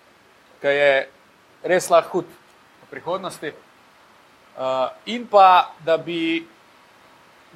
[0.61, 0.91] ker je
[1.67, 2.29] res lahko hud
[2.85, 3.51] v prihodnosti.
[4.57, 6.47] Uh, in pa, da bi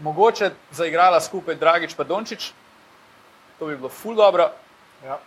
[0.03, 2.51] mogoče zaigrala skupaj Dragič pa Dončić,
[3.59, 4.51] to bi bilo full dobro.
[5.05, 5.19] Ja.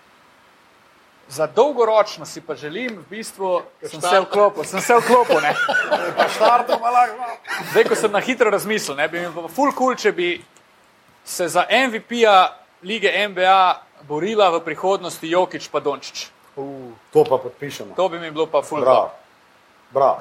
[1.28, 5.40] Za dolgoročno si pa želim, v bistvu, sem se vklopil, sem se vklopil.
[5.40, 5.54] ne.
[7.70, 10.44] Zdaj, ko sem na hitro razmislil, ne, bi mi bilo full cool, če bi
[11.24, 16.28] se za MVP-ja lige NBA borila v prihodnosti Jokič pa Dončić.
[17.12, 17.94] To pa podpišemo.
[17.96, 18.84] To bi mi bilo pa full
[19.90, 20.20] Bravo.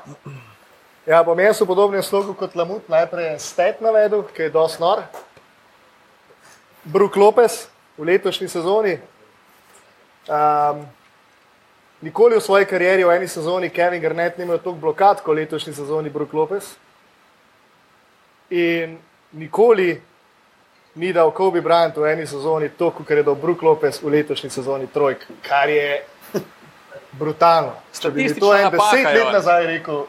[1.06, 5.04] Ja, bom jaz v podobnem slogu kot Lamut najprej stet navedel, ki je dosti nor.
[6.84, 8.96] Brook Lopez v letošnji sezoni.
[10.32, 10.88] Um,
[12.00, 15.44] nikoli v svoji karieri v eni sezoni Kevin Garnett ni imel toliko blokad kot v
[15.44, 16.78] letošnji sezoni Brook Lopez.
[18.50, 18.96] In
[19.36, 20.00] nikoli
[20.96, 24.50] ni dal Kobe Bryant v eni sezoni toliko, kot je dal Brook Lopez v letošnji
[24.50, 26.04] sezoni trojk, kar je
[27.12, 27.74] brutalno.
[28.00, 30.06] Če bi to en napaka deset let nazaj rekel,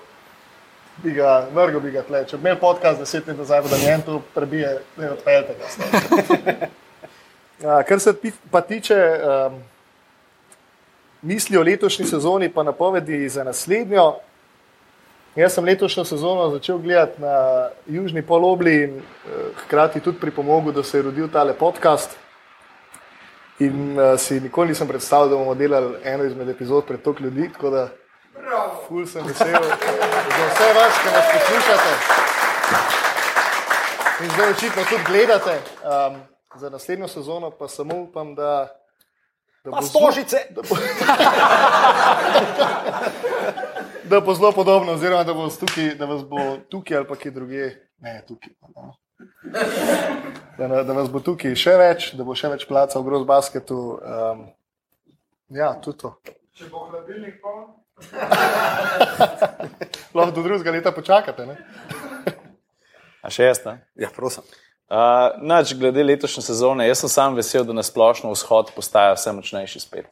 [1.03, 2.25] bi ga vrgel, bi ga tle.
[2.29, 6.57] Če bi imel podcast deset let nazaj, da njen to prebije, ne odpeljte ga.
[7.63, 8.13] Ja, Kar se
[8.51, 9.55] pa tiče um,
[11.23, 14.17] misli o letošnji sezoni, pa napovedi za naslednjo.
[15.37, 17.35] Jaz sem letošnjo sezono začel gledati na
[17.87, 19.03] južni polobli in uh,
[19.65, 22.11] hkrati tudi pripomogel, da se je rodil tale podcast.
[23.59, 27.51] In uh, si nikoli nisem predstavljal, da bomo delali eno izmed epizod pred toliko ljudi,
[27.53, 27.89] tako da
[28.89, 29.59] ful sem vesel za
[30.51, 31.91] vse vas, ki nas poslušate.
[34.25, 35.61] In zdaj očitno tudi gledate.
[35.83, 36.17] Um,
[36.57, 38.69] za naslednjo sezono pa samo upam, da.
[39.65, 40.37] da bo zelo- Stožice!
[40.51, 40.77] da bo,
[44.09, 46.39] da bo zelo podobno, oziroma da, tukaj, da vas bo
[46.71, 47.89] tukaj ali pa kje drugje.
[47.99, 48.53] Ne, tukaj.
[48.77, 48.95] No.
[50.59, 53.25] Da, na- da vas bo tukaj še več, da bo še več placa v groz
[53.27, 53.79] basketu.
[54.03, 54.45] Um,
[55.49, 56.15] ja, tudi to.
[56.55, 57.73] Če bo hladilnik poln,
[60.15, 61.47] Lahko do drugega leta počakate.
[61.47, 61.57] Ne?
[63.23, 63.79] A še jaz, ne?
[63.99, 64.43] Ja, prosim.
[64.91, 69.33] Uh, nač, glede letošnje sezone, jaz sem sam vesel, da na splošno vzhod postaja vse
[69.33, 70.11] močnejši spet.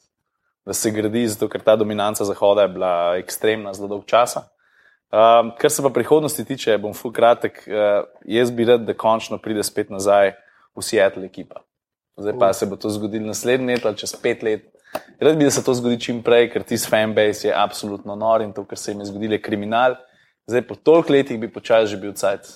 [0.67, 4.45] Da se gradi, zato ker ta dominanca zahoda je bila ekstremna zelo dolg časa.
[5.13, 7.65] Um, kar se pa prihodnosti tiče, bom ful kratek.
[7.67, 10.33] Uh, jaz bi rad, da končno pride spet nazaj
[10.77, 11.65] v Seattle ekipa.
[12.17, 14.69] Zdaj pa se bo to zgodilo naslednje leto ali čez pet let.
[15.21, 18.53] Rad bi, da se to zgodi čim prej, ker tisti fanbase je absolutno nor in
[18.53, 19.97] to, kar se jim je zgodilo, je kriminal.
[20.47, 22.49] Zdaj po toliko letih bi počasi že bil cajt.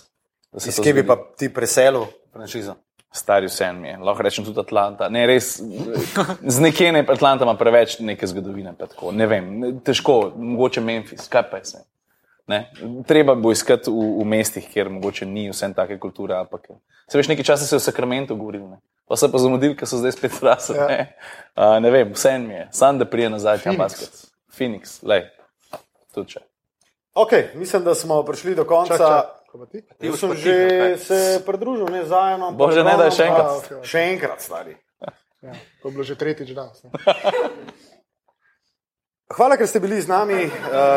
[0.57, 2.75] Iz kje bi pa ti preselil franšizo?
[3.17, 5.09] Stari vse mi je, lahko rečem tudi Atlanta.
[5.09, 5.57] Ne, res,
[6.55, 8.75] z nekje ne, Atlanta ima preveč neke zgodovine.
[8.79, 9.53] pa Tako, ne vem,
[9.85, 11.81] težko, mogoče Memphis, kaj pa je.
[12.47, 12.61] Ne?
[13.07, 16.37] Treba bo iskati v, v mestih, kjer mogoče ni vsem take kulture.
[16.39, 16.69] Ampak,
[17.09, 18.79] se veš, nekaj časa se je v Sakramentu govoril, ne?
[19.09, 20.77] pa se pa zamudili, ker so zdaj spet rasli.
[20.79, 20.87] Ja.
[20.87, 21.01] Ne?
[21.57, 23.79] Uh, ne vem, vse mi je, sam da prije nazaj tam Phoenix.
[23.79, 24.13] basket.
[24.59, 25.27] Phoenix, lej,
[26.15, 26.45] tudi če.
[27.17, 28.97] Ok, mislim, da smo prišli do konca.
[28.97, 29.46] Čak, čak.
[29.57, 29.81] Ko pa ti?
[30.05, 30.55] Jaz sem že
[31.01, 32.53] se pridružil, ne zajedno.
[32.53, 33.47] ampak Bože, ne, da je še enkrat.
[33.49, 33.89] A, okej, okej.
[33.89, 34.75] Še enkrat, stari.
[35.41, 36.85] Ja, to je bilo že tretjič danes.
[39.27, 40.53] Hvala, ker ste bili z nami uh,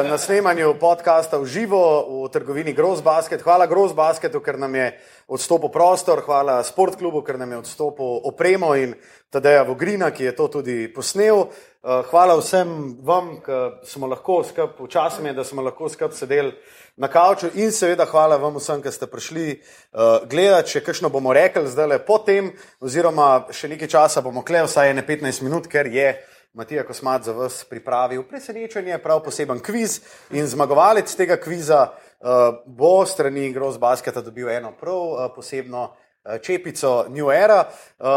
[0.05, 3.41] na snemanju podcasta v živo v trgovini Gross Basket.
[3.41, 4.91] Hvala Gross Basketu, ker nam je
[5.25, 8.93] odstopil prostor, hvala Sportklubu, ker nam je odstopil opremo in
[9.34, 11.49] Tadeja Vogrina, ki je to tudi posnel.
[11.82, 16.53] Uh, hvala vsem vam, ki smo lahko skup, včasih je, da smo lahko skup sedeli
[17.01, 21.34] na kavču in seveda hvala vam vsem, ki ste prišli uh, gledati, če kakšno bomo
[21.34, 25.89] rekli zdaj le potem, oziroma še nekaj časa bomo klej, vsaj ene 15 minut, ker
[25.89, 26.13] je
[26.54, 30.00] Matija Kosmat za vas pripravil presenečenje, prav poseben kviz
[30.32, 36.41] in zmagovalec tega kviza uh, bo strani Gross Basketa dobil eno prav uh, posebno uh,
[36.41, 37.70] čepico New Era.
[38.00, 38.08] Uh,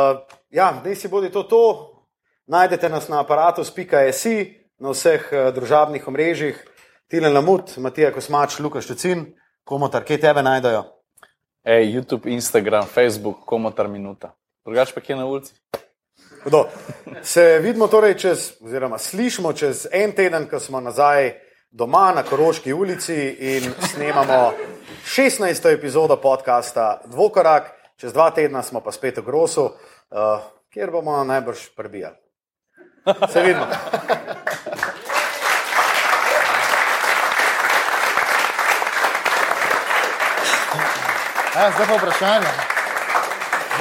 [0.51, 1.89] ja, zdaj si bodi to to.
[2.47, 4.37] Najdete nas na aparatus.si,
[4.79, 6.65] na vseh uh, družabnih omrežjih,
[7.09, 9.27] Tilen Lamut, Matija Kosmač, Luka Štucin,
[9.65, 10.87] komotar, kje tebe najdejo?
[11.65, 14.33] Ej, YouTube, Instagram, Facebook, komotar minuta.
[14.65, 15.53] Drugač pa kje na ulici?
[16.45, 16.69] Kdo?
[17.23, 21.33] Se vidimo torej čez, oziroma slišimo čez en teden, ko smo nazaj
[21.71, 24.53] doma na Koroški ulici in snemamo
[25.07, 25.73] 16.
[25.73, 31.69] epizodo podcasta Dvokorak, čez dva tedna smo pa spet v Grosu, uh, kjer bomo najbrž
[31.77, 32.17] prebijali.
[33.33, 33.67] Se vidimo.
[41.55, 42.47] Ja, zdaj pa vprašanje.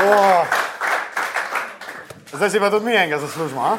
[0.02, 0.61] Oh.
[2.34, 3.78] Zdaj si pa tudi mi enega zaslužimo.